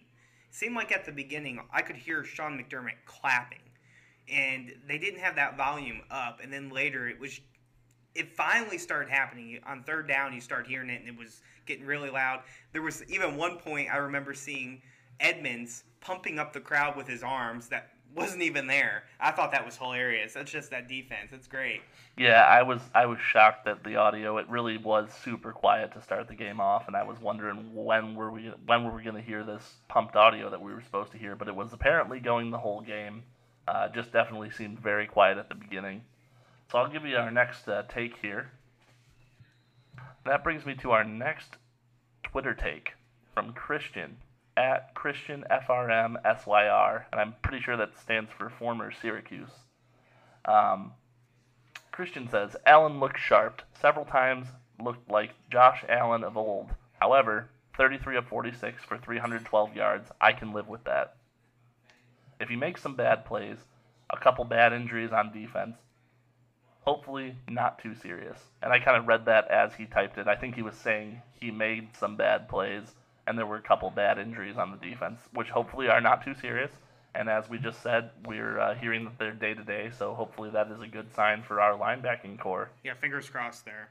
Seemed 0.50 0.74
like 0.74 0.92
at 0.92 1.04
the 1.04 1.12
beginning 1.12 1.60
I 1.72 1.82
could 1.82 1.96
hear 1.96 2.24
Sean 2.24 2.58
McDermott 2.58 2.96
clapping, 3.04 3.58
and 4.30 4.72
they 4.86 4.98
didn't 4.98 5.20
have 5.20 5.36
that 5.36 5.56
volume 5.56 6.00
up. 6.10 6.40
And 6.42 6.52
then 6.52 6.70
later 6.70 7.08
it 7.08 7.18
was. 7.18 7.40
It 8.12 8.34
finally 8.36 8.76
started 8.76 9.08
happening 9.08 9.60
on 9.64 9.84
third 9.84 10.08
down. 10.08 10.32
You 10.32 10.40
start 10.40 10.66
hearing 10.66 10.90
it, 10.90 11.00
and 11.00 11.08
it 11.08 11.16
was 11.16 11.42
getting 11.64 11.86
really 11.86 12.10
loud. 12.10 12.40
There 12.72 12.82
was 12.82 13.04
even 13.08 13.36
one 13.36 13.56
point 13.58 13.88
I 13.88 13.98
remember 13.98 14.34
seeing 14.34 14.82
Edmunds 15.20 15.84
pumping 16.00 16.38
up 16.38 16.52
the 16.52 16.60
crowd 16.60 16.96
with 16.96 17.06
his 17.06 17.22
arms 17.22 17.68
that 17.68 17.90
wasn't 18.14 18.42
even 18.42 18.66
there. 18.66 19.04
I 19.20 19.30
thought 19.30 19.52
that 19.52 19.64
was 19.64 19.76
hilarious. 19.76 20.32
That's 20.32 20.50
just 20.50 20.70
that 20.70 20.88
defense. 20.88 21.30
It's 21.32 21.46
great. 21.46 21.82
Yeah, 22.16 22.42
I 22.42 22.62
was 22.62 22.80
I 22.94 23.06
was 23.06 23.18
shocked 23.20 23.64
that 23.66 23.84
the 23.84 23.96
audio. 23.96 24.38
It 24.38 24.48
really 24.48 24.76
was 24.76 25.10
super 25.22 25.52
quiet 25.52 25.92
to 25.92 26.02
start 26.02 26.26
the 26.28 26.34
game 26.34 26.60
off, 26.60 26.88
and 26.88 26.96
I 26.96 27.04
was 27.04 27.20
wondering 27.20 27.72
when 27.74 28.14
were 28.14 28.30
we 28.30 28.52
when 28.66 28.84
were 28.84 28.96
we 28.96 29.02
going 29.02 29.16
to 29.16 29.22
hear 29.22 29.44
this 29.44 29.76
pumped 29.88 30.16
audio 30.16 30.50
that 30.50 30.60
we 30.60 30.74
were 30.74 30.82
supposed 30.82 31.12
to 31.12 31.18
hear. 31.18 31.36
But 31.36 31.48
it 31.48 31.54
was 31.54 31.72
apparently 31.72 32.18
going 32.18 32.50
the 32.50 32.58
whole 32.58 32.80
game. 32.80 33.22
Uh, 33.70 33.88
just 33.88 34.10
definitely 34.10 34.50
seemed 34.50 34.80
very 34.80 35.06
quiet 35.06 35.38
at 35.38 35.48
the 35.48 35.54
beginning. 35.54 36.02
So 36.72 36.78
I'll 36.78 36.90
give 36.90 37.06
you 37.06 37.16
our 37.16 37.30
next 37.30 37.68
uh, 37.68 37.84
take 37.88 38.16
here. 38.20 38.50
That 40.26 40.42
brings 40.42 40.66
me 40.66 40.74
to 40.82 40.90
our 40.90 41.04
next 41.04 41.56
Twitter 42.24 42.52
take 42.52 42.94
from 43.32 43.52
Christian 43.52 44.16
at 44.56 44.92
Christian 44.94 45.44
FRM 45.48 46.16
SYR, 46.24 47.06
and 47.12 47.20
I'm 47.20 47.36
pretty 47.42 47.62
sure 47.62 47.76
that 47.76 47.96
stands 47.96 48.32
for 48.36 48.50
former 48.50 48.90
Syracuse. 48.90 49.52
Um, 50.46 50.92
Christian 51.92 52.28
says 52.28 52.56
Allen 52.66 52.98
looked 52.98 53.20
sharp. 53.20 53.62
Several 53.80 54.04
times 54.04 54.48
looked 54.82 55.08
like 55.08 55.30
Josh 55.48 55.84
Allen 55.88 56.24
of 56.24 56.36
old. 56.36 56.70
However, 57.00 57.48
33 57.76 58.16
of 58.16 58.26
46 58.26 58.82
for 58.82 58.98
312 58.98 59.76
yards. 59.76 60.10
I 60.20 60.32
can 60.32 60.52
live 60.52 60.66
with 60.66 60.82
that. 60.84 61.14
If 62.40 62.48
he 62.48 62.56
makes 62.56 62.82
some 62.82 62.96
bad 62.96 63.24
plays, 63.24 63.58
a 64.10 64.16
couple 64.16 64.44
bad 64.44 64.72
injuries 64.72 65.12
on 65.12 65.32
defense, 65.32 65.76
hopefully 66.80 67.36
not 67.48 67.78
too 67.78 67.94
serious. 67.94 68.38
And 68.62 68.72
I 68.72 68.78
kind 68.78 68.96
of 68.96 69.06
read 69.06 69.26
that 69.26 69.48
as 69.50 69.74
he 69.74 69.86
typed 69.86 70.18
it. 70.18 70.26
I 70.26 70.34
think 70.34 70.54
he 70.54 70.62
was 70.62 70.74
saying 70.74 71.22
he 71.40 71.50
made 71.50 71.96
some 71.96 72.16
bad 72.16 72.48
plays 72.48 72.94
and 73.26 73.38
there 73.38 73.46
were 73.46 73.56
a 73.56 73.62
couple 73.62 73.88
bad 73.90 74.18
injuries 74.18 74.56
on 74.56 74.72
the 74.72 74.76
defense, 74.76 75.20
which 75.32 75.48
hopefully 75.50 75.88
are 75.88 76.00
not 76.00 76.24
too 76.24 76.34
serious. 76.34 76.72
And 77.14 77.28
as 77.28 77.48
we 77.48 77.58
just 77.58 77.80
said, 77.80 78.10
we're 78.26 78.58
uh, 78.58 78.74
hearing 78.74 79.04
that 79.04 79.18
they're 79.18 79.32
day 79.32 79.54
to 79.54 79.62
day, 79.62 79.90
so 79.96 80.14
hopefully 80.14 80.50
that 80.50 80.68
is 80.70 80.80
a 80.80 80.88
good 80.88 81.14
sign 81.14 81.42
for 81.42 81.60
our 81.60 81.78
linebacking 81.78 82.40
core. 82.40 82.70
Yeah, 82.84 82.94
fingers 82.94 83.28
crossed 83.28 83.64
there. 83.64 83.90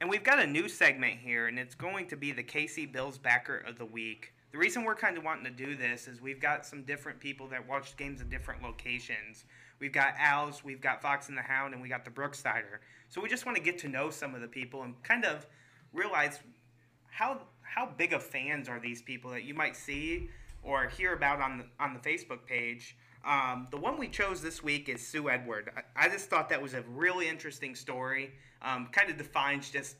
And 0.00 0.10
we've 0.10 0.24
got 0.24 0.40
a 0.40 0.46
new 0.46 0.68
segment 0.68 1.20
here, 1.20 1.46
and 1.46 1.56
it's 1.56 1.76
going 1.76 2.08
to 2.08 2.16
be 2.16 2.32
the 2.32 2.42
KC 2.42 2.90
Bills 2.90 3.18
Backer 3.18 3.58
of 3.58 3.78
the 3.78 3.86
Week. 3.86 4.32
The 4.52 4.58
reason 4.58 4.84
we're 4.84 4.94
kind 4.94 5.16
of 5.16 5.24
wanting 5.24 5.44
to 5.44 5.50
do 5.50 5.74
this 5.74 6.06
is 6.06 6.20
we've 6.20 6.40
got 6.40 6.66
some 6.66 6.82
different 6.82 7.18
people 7.18 7.48
that 7.48 7.66
watch 7.66 7.96
games 7.96 8.20
in 8.20 8.28
different 8.28 8.62
locations. 8.62 9.46
We've 9.80 9.92
got 9.92 10.14
Al's, 10.18 10.62
we've 10.62 10.80
got 10.80 11.00
Fox 11.00 11.30
and 11.30 11.38
the 11.38 11.42
Hound, 11.42 11.72
and 11.72 11.82
we 11.82 11.88
got 11.88 12.04
the 12.04 12.10
Brooksider. 12.10 12.78
So 13.08 13.22
we 13.22 13.30
just 13.30 13.46
want 13.46 13.56
to 13.56 13.62
get 13.62 13.78
to 13.78 13.88
know 13.88 14.10
some 14.10 14.34
of 14.34 14.42
the 14.42 14.46
people 14.46 14.82
and 14.82 15.02
kind 15.02 15.24
of 15.24 15.46
realize 15.92 16.40
how 17.10 17.40
how 17.62 17.86
big 17.96 18.12
of 18.12 18.22
fans 18.22 18.68
are 18.68 18.78
these 18.78 19.00
people 19.00 19.30
that 19.30 19.44
you 19.44 19.54
might 19.54 19.74
see 19.74 20.28
or 20.62 20.86
hear 20.86 21.14
about 21.14 21.40
on 21.40 21.58
the 21.58 21.64
on 21.80 21.94
the 21.94 22.00
Facebook 22.00 22.44
page. 22.46 22.96
Um, 23.24 23.68
the 23.70 23.78
one 23.78 23.98
we 23.98 24.08
chose 24.08 24.42
this 24.42 24.62
week 24.62 24.90
is 24.90 25.06
Sue 25.06 25.30
Edward. 25.30 25.70
I, 25.74 26.06
I 26.06 26.08
just 26.10 26.28
thought 26.28 26.50
that 26.50 26.60
was 26.60 26.74
a 26.74 26.82
really 26.82 27.28
interesting 27.28 27.74
story. 27.74 28.32
Um, 28.60 28.88
kind 28.92 29.10
of 29.10 29.16
defines 29.16 29.70
just 29.70 29.96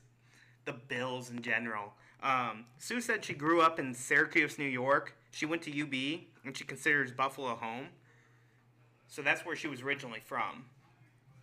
the 0.67 0.75
Bills 0.75 1.31
in 1.31 1.41
general. 1.41 1.95
Um, 2.23 2.67
Sue 2.79 3.01
said 3.01 3.25
she 3.25 3.35
grew 3.35 3.61
up 3.61 3.79
in 3.79 3.95
Syracuse, 3.95 4.59
New 4.59 4.65
York. 4.65 5.17
She 5.31 5.47
went 5.47 5.63
to 5.63 5.83
UB, 5.83 6.23
and 6.45 6.57
she 6.57 6.65
considers 6.65 7.11
Buffalo 7.11 7.57
home. 7.57 7.89
So 9.09 9.23
that's 9.23 9.45
where 9.45 9.57
she 9.57 9.69
was 9.69 9.83
originally 9.83 10.21
from. 10.21 10.67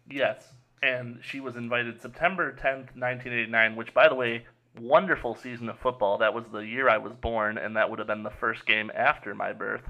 Yes, 0.09 0.53
and 0.81 1.19
she 1.21 1.39
was 1.39 1.55
invited 1.55 2.01
September 2.01 2.51
10th, 2.51 2.95
1989, 2.95 3.75
which, 3.75 3.93
by 3.93 4.07
the 4.07 4.15
way, 4.15 4.45
wonderful 4.79 5.35
season 5.35 5.69
of 5.69 5.77
football. 5.79 6.17
That 6.17 6.33
was 6.33 6.45
the 6.51 6.59
year 6.59 6.89
I 6.89 6.97
was 6.97 7.13
born, 7.13 7.57
and 7.57 7.75
that 7.75 7.89
would 7.89 7.99
have 7.99 8.07
been 8.07 8.23
the 8.23 8.29
first 8.29 8.65
game 8.65 8.91
after 8.95 9.35
my 9.35 9.53
birth. 9.53 9.83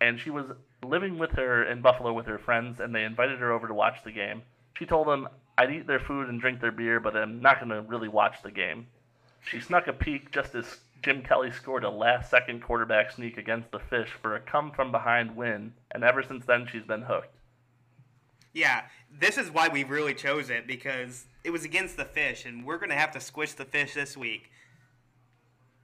And 0.00 0.20
she 0.20 0.30
was 0.30 0.46
living 0.84 1.18
with 1.18 1.30
her 1.32 1.64
in 1.64 1.80
Buffalo 1.80 2.12
with 2.12 2.26
her 2.26 2.38
friends, 2.38 2.80
and 2.80 2.94
they 2.94 3.04
invited 3.04 3.38
her 3.38 3.52
over 3.52 3.66
to 3.66 3.74
watch 3.74 4.04
the 4.04 4.12
game. 4.12 4.42
She 4.78 4.84
told 4.84 5.08
them, 5.08 5.28
I'd 5.56 5.72
eat 5.72 5.86
their 5.86 6.00
food 6.00 6.28
and 6.28 6.40
drink 6.40 6.60
their 6.60 6.70
beer, 6.70 7.00
but 7.00 7.16
I'm 7.16 7.40
not 7.40 7.58
going 7.58 7.70
to 7.70 7.80
really 7.88 8.08
watch 8.08 8.42
the 8.42 8.50
game. 8.50 8.86
She 9.46 9.60
snuck 9.60 9.86
a 9.86 9.92
peek 9.92 10.32
just 10.32 10.54
as 10.54 10.78
Jim 11.02 11.22
Kelly 11.22 11.52
scored 11.52 11.84
a 11.84 11.90
last 11.90 12.30
second 12.30 12.62
quarterback 12.62 13.12
sneak 13.12 13.38
against 13.38 13.70
the 13.70 13.78
Fish 13.78 14.10
for 14.20 14.34
a 14.34 14.40
come 14.40 14.72
from 14.72 14.90
behind 14.90 15.36
win, 15.36 15.72
and 15.92 16.02
ever 16.02 16.22
since 16.22 16.44
then 16.44 16.66
she's 16.70 16.84
been 16.84 17.02
hooked. 17.02 17.36
Yeah, 18.52 18.84
this 19.12 19.36
is 19.36 19.50
why 19.50 19.68
we 19.68 19.84
really 19.84 20.14
chose 20.14 20.50
it 20.50 20.66
because 20.66 21.26
it 21.44 21.50
was 21.50 21.64
against 21.64 21.96
the 21.96 22.06
fish, 22.06 22.46
and 22.46 22.64
we're 22.64 22.78
going 22.78 22.90
to 22.90 22.96
have 22.96 23.12
to 23.12 23.20
squish 23.20 23.52
the 23.52 23.66
fish 23.66 23.92
this 23.94 24.16
week. 24.16 24.50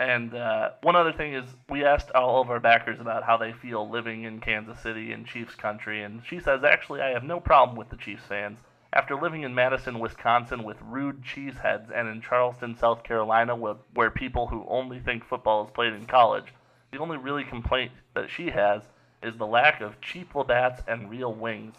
And 0.01 0.35
uh, 0.35 0.71
one 0.83 0.97
other 0.97 1.13
thing 1.13 1.35
is, 1.35 1.45
we 1.69 1.85
asked 1.85 2.11
all 2.13 2.41
of 2.41 2.51
our 2.51 2.59
backers 2.59 2.99
about 2.99 3.23
how 3.23 3.37
they 3.37 3.53
feel 3.53 3.89
living 3.89 4.25
in 4.25 4.41
Kansas 4.41 4.81
City 4.81 5.13
and 5.13 5.27
Chiefs 5.27 5.55
country, 5.55 6.03
and 6.03 6.23
she 6.27 6.41
says, 6.41 6.65
actually, 6.65 7.03
I 7.03 7.11
have 7.11 7.23
no 7.23 7.39
problem 7.39 7.77
with 7.77 7.91
the 7.91 7.97
Chiefs 7.97 8.25
fans. 8.27 8.59
After 8.95 9.17
living 9.17 9.43
in 9.43 9.55
Madison, 9.55 9.99
Wisconsin 9.99 10.65
with 10.65 10.77
rude 10.83 11.23
cheeseheads 11.23 11.91
and 11.95 12.09
in 12.09 12.21
Charleston, 12.21 12.77
South 12.77 13.03
Carolina, 13.03 13.57
where, 13.57 14.11
people 14.11 14.49
who 14.49 14.67
only 14.69 15.01
think 15.01 15.25
football 15.25 15.65
is 15.65 15.71
played 15.71 15.95
in 15.95 16.05
college, 16.05 16.53
the 16.91 16.99
only 16.99 17.17
really 17.17 17.45
complaint 17.45 17.91
that 18.15 18.29
she 18.29 18.51
has 18.51 18.83
is 19.23 19.35
the 19.39 19.47
lack 19.47 19.81
of 19.81 19.99
cheap 20.03 20.35
Labatt's 20.35 20.83
and 20.87 21.09
real 21.09 21.33
wings. 21.33 21.75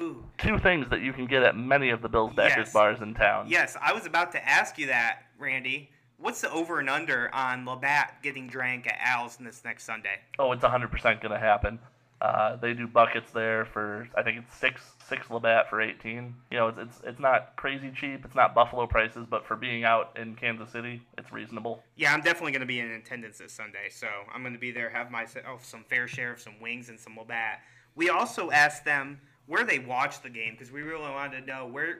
Ooh. 0.00 0.24
Two 0.38 0.58
things 0.58 0.90
that 0.90 1.00
you 1.02 1.12
can 1.12 1.26
get 1.26 1.42
at 1.44 1.56
many 1.56 1.90
of 1.90 2.02
the 2.02 2.08
Bills 2.08 2.32
backers 2.34 2.66
Yes. 2.66 2.72
bars 2.72 3.00
in 3.00 3.14
town. 3.14 3.46
Yes, 3.48 3.76
I 3.80 3.92
was 3.92 4.04
about 4.04 4.32
to 4.32 4.48
ask 4.48 4.76
you 4.76 4.88
that, 4.88 5.20
Randy. 5.38 5.90
What's 6.18 6.40
the 6.40 6.50
over 6.50 6.80
and 6.80 6.90
under 6.90 7.32
on 7.34 7.64
Labatt 7.64 8.22
getting 8.22 8.48
drank 8.48 8.86
at 8.86 8.98
Al's 9.00 9.36
this 9.36 9.62
next 9.64 9.84
Sunday? 9.84 10.18
Oh, 10.38 10.50
it's 10.52 10.64
100% 10.64 11.20
going 11.20 11.32
to 11.32 11.38
happen. 11.38 11.78
Uh, 12.20 12.56
they 12.56 12.72
do 12.72 12.86
buckets 12.86 13.30
there 13.32 13.66
for 13.66 14.08
I 14.16 14.22
think 14.22 14.38
it's 14.38 14.56
six 14.56 14.80
six 15.06 15.28
Labatt 15.28 15.68
for 15.68 15.82
18. 15.82 16.34
You 16.50 16.56
know, 16.56 16.68
it's, 16.68 16.78
it's 16.78 17.00
it's 17.04 17.20
not 17.20 17.54
crazy 17.56 17.90
cheap. 17.94 18.24
It's 18.24 18.34
not 18.34 18.54
Buffalo 18.54 18.86
prices, 18.86 19.26
but 19.28 19.46
for 19.46 19.54
being 19.54 19.84
out 19.84 20.16
in 20.16 20.34
Kansas 20.34 20.70
City, 20.70 21.02
it's 21.18 21.30
reasonable. 21.30 21.82
Yeah, 21.94 22.14
I'm 22.14 22.22
definitely 22.22 22.52
going 22.52 22.60
to 22.60 22.66
be 22.66 22.80
in 22.80 22.90
attendance 22.90 23.38
this 23.38 23.52
Sunday, 23.52 23.90
so 23.90 24.08
I'm 24.32 24.42
going 24.42 24.54
to 24.54 24.58
be 24.58 24.70
there, 24.70 24.88
have 24.88 25.10
myself 25.10 25.64
some 25.64 25.84
fair 25.84 26.08
share 26.08 26.32
of 26.32 26.40
some 26.40 26.54
wings 26.60 26.88
and 26.88 26.98
some 26.98 27.16
Labatt. 27.18 27.60
We 27.94 28.08
also 28.08 28.50
asked 28.50 28.84
them 28.86 29.20
where 29.46 29.64
they 29.64 29.78
watch 29.78 30.22
the 30.22 30.30
game 30.30 30.52
because 30.52 30.72
we 30.72 30.82
really 30.82 31.10
wanted 31.10 31.40
to 31.40 31.46
know 31.46 31.66
where 31.66 31.98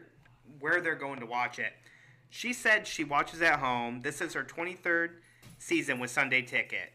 where 0.61 0.81
they're 0.81 0.94
going 0.94 1.20
to 1.20 1.26
watch 1.26 1.59
it. 1.59 1.72
She 2.31 2.52
said 2.52 2.87
she 2.87 3.05
watches 3.05 3.42
at 3.42 3.59
home. 3.59 4.00
This 4.02 4.20
is 4.20 4.33
her 4.35 4.44
23rd 4.44 5.11
season 5.59 5.98
with 5.98 6.11
Sunday 6.11 6.42
Ticket. 6.42 6.92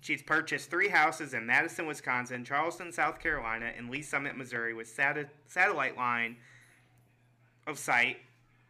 She's 0.00 0.22
purchased 0.22 0.70
three 0.70 0.88
houses 0.88 1.34
in 1.34 1.46
Madison, 1.46 1.86
Wisconsin, 1.86 2.44
Charleston, 2.44 2.90
South 2.92 3.20
Carolina, 3.20 3.70
and 3.76 3.90
Lee 3.90 4.02
Summit, 4.02 4.36
Missouri, 4.36 4.72
with 4.72 4.88
sat- 4.88 5.28
satellite 5.46 5.96
line 5.96 6.36
of 7.66 7.78
sight 7.78 8.16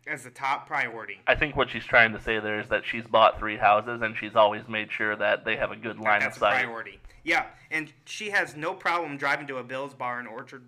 as 0.06 0.24
the 0.24 0.30
top 0.30 0.66
priority. 0.66 1.20
I 1.26 1.36
think 1.36 1.54
what 1.54 1.70
she's 1.70 1.84
trying 1.84 2.12
to 2.12 2.20
say 2.20 2.40
there 2.40 2.58
is 2.58 2.68
that 2.68 2.84
she's 2.84 3.04
bought 3.04 3.38
three 3.38 3.56
houses 3.56 4.02
and 4.02 4.16
she's 4.16 4.34
always 4.34 4.66
made 4.68 4.90
sure 4.90 5.14
that 5.14 5.44
they 5.44 5.56
have 5.56 5.70
a 5.70 5.76
good 5.76 5.98
line 5.98 6.20
That's 6.20 6.36
of 6.36 6.42
a 6.42 6.46
sight. 6.46 6.64
priority. 6.64 6.98
Yeah, 7.22 7.46
and 7.70 7.92
she 8.06 8.30
has 8.30 8.56
no 8.56 8.74
problem 8.74 9.16
driving 9.16 9.46
to 9.48 9.58
a 9.58 9.62
Bills 9.62 9.94
bar 9.94 10.18
in 10.18 10.26
Orchard. 10.26 10.64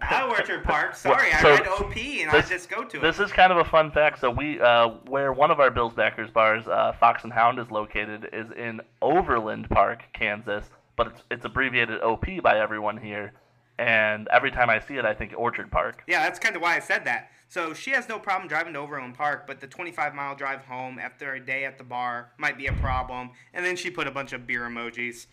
Not 0.00 0.28
Orchard 0.28 0.64
Park. 0.64 0.94
Sorry, 0.96 1.30
so 1.40 1.48
I 1.48 1.58
read 1.58 1.68
OP 1.68 1.96
and 1.96 2.30
I 2.30 2.40
just 2.42 2.68
go 2.68 2.84
to 2.84 2.96
it. 2.98 3.00
This 3.00 3.20
is 3.20 3.32
kind 3.32 3.52
of 3.52 3.58
a 3.58 3.64
fun 3.64 3.90
fact. 3.90 4.20
So 4.20 4.30
we, 4.30 4.60
uh, 4.60 4.88
where 5.06 5.32
one 5.32 5.50
of 5.50 5.60
our 5.60 5.70
Bills 5.70 5.94
backers 5.94 6.30
bars, 6.30 6.66
uh, 6.66 6.92
Fox 6.98 7.24
and 7.24 7.32
Hound, 7.32 7.58
is 7.58 7.70
located, 7.70 8.28
is 8.32 8.50
in 8.56 8.80
Overland 9.02 9.68
Park, 9.68 10.02
Kansas, 10.12 10.64
but 10.96 11.08
it's 11.08 11.22
it's 11.30 11.44
abbreviated 11.44 12.00
OP 12.02 12.26
by 12.42 12.58
everyone 12.58 12.96
here. 12.96 13.32
And 13.78 14.28
every 14.30 14.50
time 14.50 14.68
I 14.68 14.78
see 14.78 14.96
it, 14.96 15.06
I 15.06 15.14
think 15.14 15.32
Orchard 15.36 15.70
Park. 15.70 16.02
Yeah, 16.06 16.22
that's 16.22 16.38
kind 16.38 16.54
of 16.54 16.60
why 16.60 16.76
I 16.76 16.80
said 16.80 17.04
that. 17.06 17.30
So 17.48 17.72
she 17.72 17.90
has 17.92 18.08
no 18.08 18.18
problem 18.18 18.46
driving 18.46 18.74
to 18.74 18.78
Overland 18.78 19.14
Park, 19.14 19.46
but 19.46 19.58
the 19.60 19.66
25 19.66 20.14
mile 20.14 20.36
drive 20.36 20.66
home 20.66 20.98
after 20.98 21.32
a 21.32 21.40
day 21.40 21.64
at 21.64 21.78
the 21.78 21.84
bar 21.84 22.32
might 22.36 22.58
be 22.58 22.66
a 22.66 22.72
problem. 22.74 23.30
And 23.54 23.64
then 23.64 23.76
she 23.76 23.90
put 23.90 24.06
a 24.06 24.10
bunch 24.10 24.34
of 24.34 24.46
beer 24.46 24.68
emojis. 24.68 25.26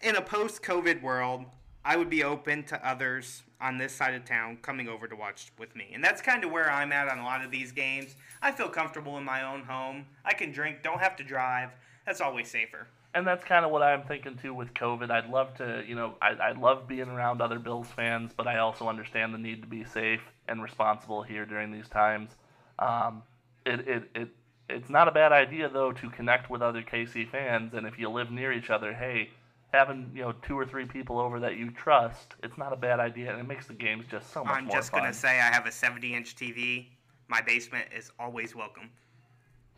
In 0.00 0.16
a 0.16 0.22
post 0.22 0.62
COVID 0.62 1.02
world, 1.02 1.44
I 1.84 1.96
would 1.96 2.08
be 2.10 2.24
open 2.24 2.64
to 2.64 2.88
others 2.88 3.42
on 3.60 3.78
this 3.78 3.94
side 3.94 4.14
of 4.14 4.24
town 4.24 4.58
coming 4.62 4.88
over 4.88 5.06
to 5.06 5.14
watch 5.14 5.52
with 5.58 5.74
me. 5.76 5.90
And 5.92 6.02
that's 6.02 6.22
kind 6.22 6.44
of 6.44 6.50
where 6.50 6.70
I'm 6.70 6.92
at 6.92 7.08
on 7.08 7.18
a 7.18 7.24
lot 7.24 7.44
of 7.44 7.50
these 7.50 7.72
games. 7.72 8.16
I 8.42 8.52
feel 8.52 8.68
comfortable 8.68 9.18
in 9.18 9.24
my 9.24 9.42
own 9.42 9.62
home. 9.62 10.06
I 10.24 10.32
can 10.32 10.52
drink, 10.52 10.82
don't 10.82 11.00
have 11.00 11.16
to 11.16 11.24
drive. 11.24 11.70
That's 12.06 12.20
always 12.20 12.48
safer. 12.48 12.88
And 13.12 13.26
that's 13.26 13.44
kind 13.44 13.64
of 13.64 13.72
what 13.72 13.82
I'm 13.82 14.02
thinking 14.02 14.36
too 14.36 14.54
with 14.54 14.72
COVID. 14.74 15.10
I'd 15.10 15.28
love 15.28 15.54
to, 15.58 15.84
you 15.86 15.96
know, 15.96 16.14
I, 16.22 16.30
I 16.30 16.52
love 16.52 16.86
being 16.86 17.08
around 17.08 17.42
other 17.42 17.58
Bills 17.58 17.88
fans, 17.88 18.32
but 18.36 18.46
I 18.46 18.58
also 18.58 18.88
understand 18.88 19.34
the 19.34 19.38
need 19.38 19.62
to 19.62 19.68
be 19.68 19.84
safe 19.84 20.22
and 20.48 20.62
responsible 20.62 21.22
here 21.22 21.44
during 21.44 21.72
these 21.72 21.88
times. 21.88 22.30
Um, 22.78 23.22
it, 23.66 23.80
it, 23.88 24.10
it, 24.14 24.28
it's 24.68 24.88
not 24.88 25.08
a 25.08 25.10
bad 25.10 25.32
idea 25.32 25.68
though 25.68 25.92
to 25.92 26.10
connect 26.10 26.50
with 26.50 26.62
other 26.62 26.82
KC 26.82 27.28
fans, 27.28 27.74
and 27.74 27.86
if 27.86 27.98
you 27.98 28.08
live 28.08 28.30
near 28.30 28.52
each 28.52 28.70
other, 28.70 28.92
hey, 28.94 29.30
having 29.72 30.10
you 30.14 30.22
know 30.22 30.32
two 30.42 30.58
or 30.58 30.64
three 30.66 30.84
people 30.86 31.18
over 31.18 31.40
that 31.40 31.56
you 31.56 31.70
trust, 31.70 32.34
it's 32.42 32.58
not 32.58 32.72
a 32.72 32.76
bad 32.76 33.00
idea, 33.00 33.30
and 33.30 33.40
it 33.40 33.46
makes 33.48 33.66
the 33.66 33.74
games 33.74 34.04
just 34.10 34.32
so 34.32 34.44
much 34.44 34.56
I'm 34.58 34.64
more 34.66 34.76
just 34.76 34.90
fun. 34.90 35.04
to 35.04 35.12
say 35.12 35.28
I 35.40 35.52
have 35.52 35.66
a 35.66 35.72
70 35.72 36.14
inch 36.14 36.36
TV. 36.36 36.86
My 37.28 37.40
basement 37.40 37.86
is 37.96 38.10
always 38.18 38.54
welcome. 38.54 38.90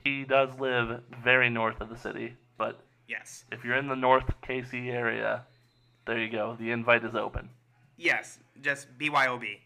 he 0.05 0.25
does 0.25 0.59
live 0.59 1.01
very 1.23 1.49
north 1.51 1.81
of 1.81 1.89
the 1.89 1.97
city, 1.97 2.35
but 2.59 2.81
Yes. 3.07 3.45
if 3.53 3.65
you're 3.65 3.77
in 3.77 3.89
the 3.89 3.95
North 3.97 4.25
KC 4.43 4.89
area, 4.91 5.45
there 6.07 6.19
you 6.19 6.31
go. 6.31 6.57
The 6.59 6.71
invite 6.71 7.05
is 7.05 7.15
open. 7.15 7.49
Yes, 7.99 8.39
just 8.63 8.89
BYOB. 8.99 9.61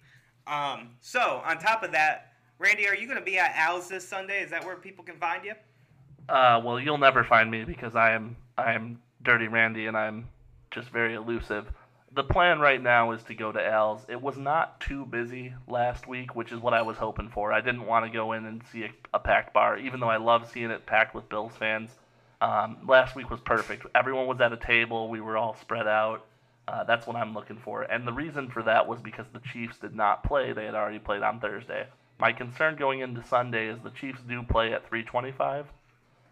Um, 0.46 0.90
so, 1.00 1.40
on 1.44 1.58
top 1.58 1.82
of 1.84 1.92
that, 1.92 2.32
Randy, 2.58 2.86
are 2.88 2.94
you 2.94 3.06
going 3.06 3.18
to 3.18 3.24
be 3.24 3.38
at 3.38 3.52
Al's 3.54 3.88
this 3.88 4.06
Sunday? 4.06 4.42
Is 4.42 4.50
that 4.50 4.64
where 4.64 4.76
people 4.76 5.04
can 5.04 5.16
find 5.16 5.44
you? 5.44 5.54
Uh, 6.28 6.60
well, 6.64 6.80
you'll 6.80 6.98
never 6.98 7.22
find 7.24 7.50
me 7.50 7.64
because 7.64 7.94
I 7.94 8.12
am 8.12 8.36
I 8.58 8.72
am 8.72 9.00
Dirty 9.26 9.48
Randy 9.48 9.86
and 9.86 9.96
I'm 9.96 10.28
just 10.70 10.88
very 10.90 11.14
elusive. 11.14 11.66
The 12.14 12.22
plan 12.22 12.60
right 12.60 12.80
now 12.80 13.10
is 13.10 13.24
to 13.24 13.34
go 13.34 13.50
to 13.50 13.66
Al's. 13.66 14.06
It 14.08 14.22
was 14.22 14.38
not 14.38 14.80
too 14.80 15.04
busy 15.04 15.52
last 15.66 16.06
week, 16.06 16.36
which 16.36 16.52
is 16.52 16.60
what 16.60 16.72
I 16.72 16.82
was 16.82 16.96
hoping 16.96 17.28
for. 17.28 17.52
I 17.52 17.60
didn't 17.60 17.86
want 17.86 18.06
to 18.06 18.10
go 18.10 18.32
in 18.34 18.46
and 18.46 18.62
see 18.70 18.84
a, 18.84 18.90
a 19.12 19.18
packed 19.18 19.52
bar, 19.52 19.78
even 19.78 19.98
though 19.98 20.08
I 20.08 20.18
love 20.18 20.48
seeing 20.48 20.70
it 20.70 20.86
packed 20.86 21.12
with 21.12 21.28
Bills 21.28 21.52
fans. 21.58 21.90
Um, 22.40 22.78
last 22.86 23.16
week 23.16 23.28
was 23.28 23.40
perfect. 23.40 23.84
Everyone 23.96 24.28
was 24.28 24.40
at 24.40 24.52
a 24.52 24.56
table. 24.56 25.08
We 25.08 25.20
were 25.20 25.36
all 25.36 25.56
spread 25.60 25.88
out. 25.88 26.24
Uh, 26.68 26.84
that's 26.84 27.04
what 27.08 27.16
I'm 27.16 27.34
looking 27.34 27.58
for. 27.58 27.82
And 27.82 28.06
the 28.06 28.12
reason 28.12 28.48
for 28.48 28.62
that 28.62 28.86
was 28.86 29.00
because 29.00 29.26
the 29.32 29.40
Chiefs 29.52 29.78
did 29.78 29.94
not 29.94 30.22
play. 30.22 30.52
They 30.52 30.66
had 30.66 30.76
already 30.76 31.00
played 31.00 31.22
on 31.22 31.40
Thursday. 31.40 31.88
My 32.20 32.32
concern 32.32 32.76
going 32.76 33.00
into 33.00 33.26
Sunday 33.26 33.66
is 33.66 33.80
the 33.82 33.90
Chiefs 33.90 34.20
do 34.28 34.44
play 34.44 34.72
at 34.72 34.88
325. 34.88 35.66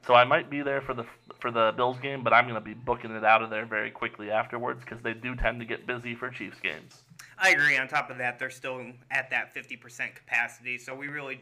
So 0.06 0.14
I 0.14 0.24
might 0.24 0.50
be 0.50 0.62
there 0.62 0.80
for 0.80 0.92
the 0.94 1.04
for 1.40 1.50
the 1.50 1.72
Bills 1.76 1.98
game, 1.98 2.22
but 2.22 2.32
I'm 2.32 2.44
going 2.44 2.54
to 2.54 2.60
be 2.60 2.74
booking 2.74 3.10
it 3.10 3.24
out 3.24 3.42
of 3.42 3.50
there 3.50 3.64
very 3.66 3.90
quickly 3.90 4.30
afterwards 4.30 4.80
because 4.84 5.02
they 5.02 5.14
do 5.14 5.34
tend 5.34 5.60
to 5.60 5.66
get 5.66 5.86
busy 5.86 6.14
for 6.14 6.30
Chiefs 6.30 6.58
games. 6.62 7.02
I 7.38 7.50
agree. 7.50 7.76
On 7.78 7.88
top 7.88 8.10
of 8.10 8.18
that, 8.18 8.38
they're 8.38 8.50
still 8.50 8.84
at 9.10 9.30
that 9.30 9.54
50% 9.54 10.14
capacity, 10.14 10.78
so 10.78 10.94
we 10.94 11.08
really, 11.08 11.40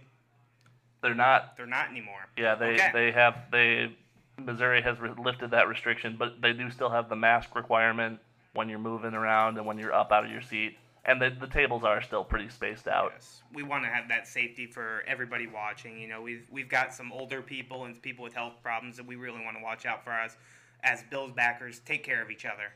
They're 1.03 1.15
not. 1.15 1.57
they're 1.57 1.67
not 1.67 1.91
anymore. 1.91 2.29
Yeah, 2.37 2.55
they 2.55 2.75
Okay. 2.75 2.91
they 2.93 3.13
have 3.13 3.37
they 3.51 3.95
Missouri 4.39 4.81
has 4.83 4.99
re- 5.01 5.11
lifted 5.19 5.51
that 5.51 5.69
restriction, 5.69 6.17
but 6.19 6.41
they 6.41 6.53
do 6.53 6.71
still 6.71 6.89
have 6.91 7.09
the 7.09 7.17
mask 7.17 7.55
requirement 7.55 8.19
when 8.55 8.69
you're 8.69 8.79
moving 8.79 9.15
around 9.15 9.57
and 9.59 9.67
when 9.67 9.79
you're 9.79 9.93
up 9.95 10.13
out 10.13 10.25
of 10.25 10.31
your 10.31 10.43
seat, 10.43 10.77
and 11.05 11.21
the 11.21 11.31
the 11.31 11.47
tables 11.47 11.85
are 11.85 12.01
still 12.01 12.25
pretty 12.25 12.49
spaced 12.49 12.87
out. 12.89 13.13
Yes. 13.15 13.43
We 13.53 13.63
want 13.63 13.85
to 13.85 13.91
have 13.91 14.09
that 14.09 14.27
safety 14.29 14.67
for 14.67 15.03
everybody 15.07 15.47
watching. 15.47 15.99
You 15.99 16.09
know, 16.09 16.23
we've 16.23 16.47
we've 16.51 16.69
got 16.69 16.93
some 16.95 17.13
older 17.13 17.43
people 17.43 17.85
and 17.85 18.01
people 18.03 18.23
with 18.25 18.35
health 18.35 18.55
problems 18.63 18.97
that 18.97 19.07
we 19.07 19.17
really 19.17 19.45
want 19.45 19.57
to 19.57 19.63
watch 19.63 19.87
out 19.87 20.05
for 20.05 20.13
us 20.13 20.37
as 20.85 21.03
Bills 21.11 21.33
backers. 21.33 21.81
Take 21.81 22.05
care 22.05 22.23
of 22.23 22.31
each 22.31 22.45
other. 22.45 22.73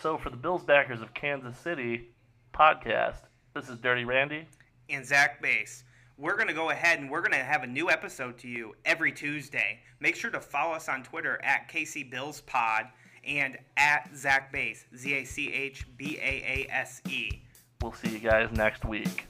So 0.00 0.16
for 0.16 0.30
the 0.30 0.36
Bills 0.36 0.62
backers 0.62 1.00
of 1.00 1.12
Kansas 1.14 1.58
City 1.58 2.08
podcast, 2.54 3.22
this 3.54 3.68
is 3.68 3.78
Dirty 3.78 4.04
Randy. 4.04 4.46
and 4.88 5.04
Zach 5.04 5.42
Baase. 5.42 5.82
We're 6.16 6.34
going 6.36 6.48
to 6.48 6.54
go 6.54 6.70
ahead 6.70 6.98
and 6.98 7.10
we're 7.10 7.20
going 7.20 7.32
to 7.32 7.38
have 7.38 7.62
a 7.62 7.66
new 7.66 7.90
episode 7.90 8.38
to 8.38 8.48
you 8.48 8.74
every 8.84 9.12
Tuesday. 9.12 9.78
Make 10.00 10.16
sure 10.16 10.30
to 10.30 10.40
follow 10.40 10.74
us 10.74 10.88
on 10.88 11.02
Twitter 11.04 11.40
at 11.44 11.68
KC 11.70 12.10
Bills 12.10 12.40
Pod 12.42 12.86
and 13.28 13.58
at 13.76 14.10
Zach 14.16 14.52
Baase, 14.52 14.84
Z 14.96 15.14
A 15.14 15.24
C 15.24 15.52
H 15.52 15.86
B 15.96 16.18
A 16.20 16.66
A 16.68 16.72
S 16.72 17.02
E. 17.08 17.42
We'll 17.82 17.92
see 17.92 18.10
you 18.10 18.18
guys 18.18 18.50
next 18.52 18.84
week. 18.84 19.26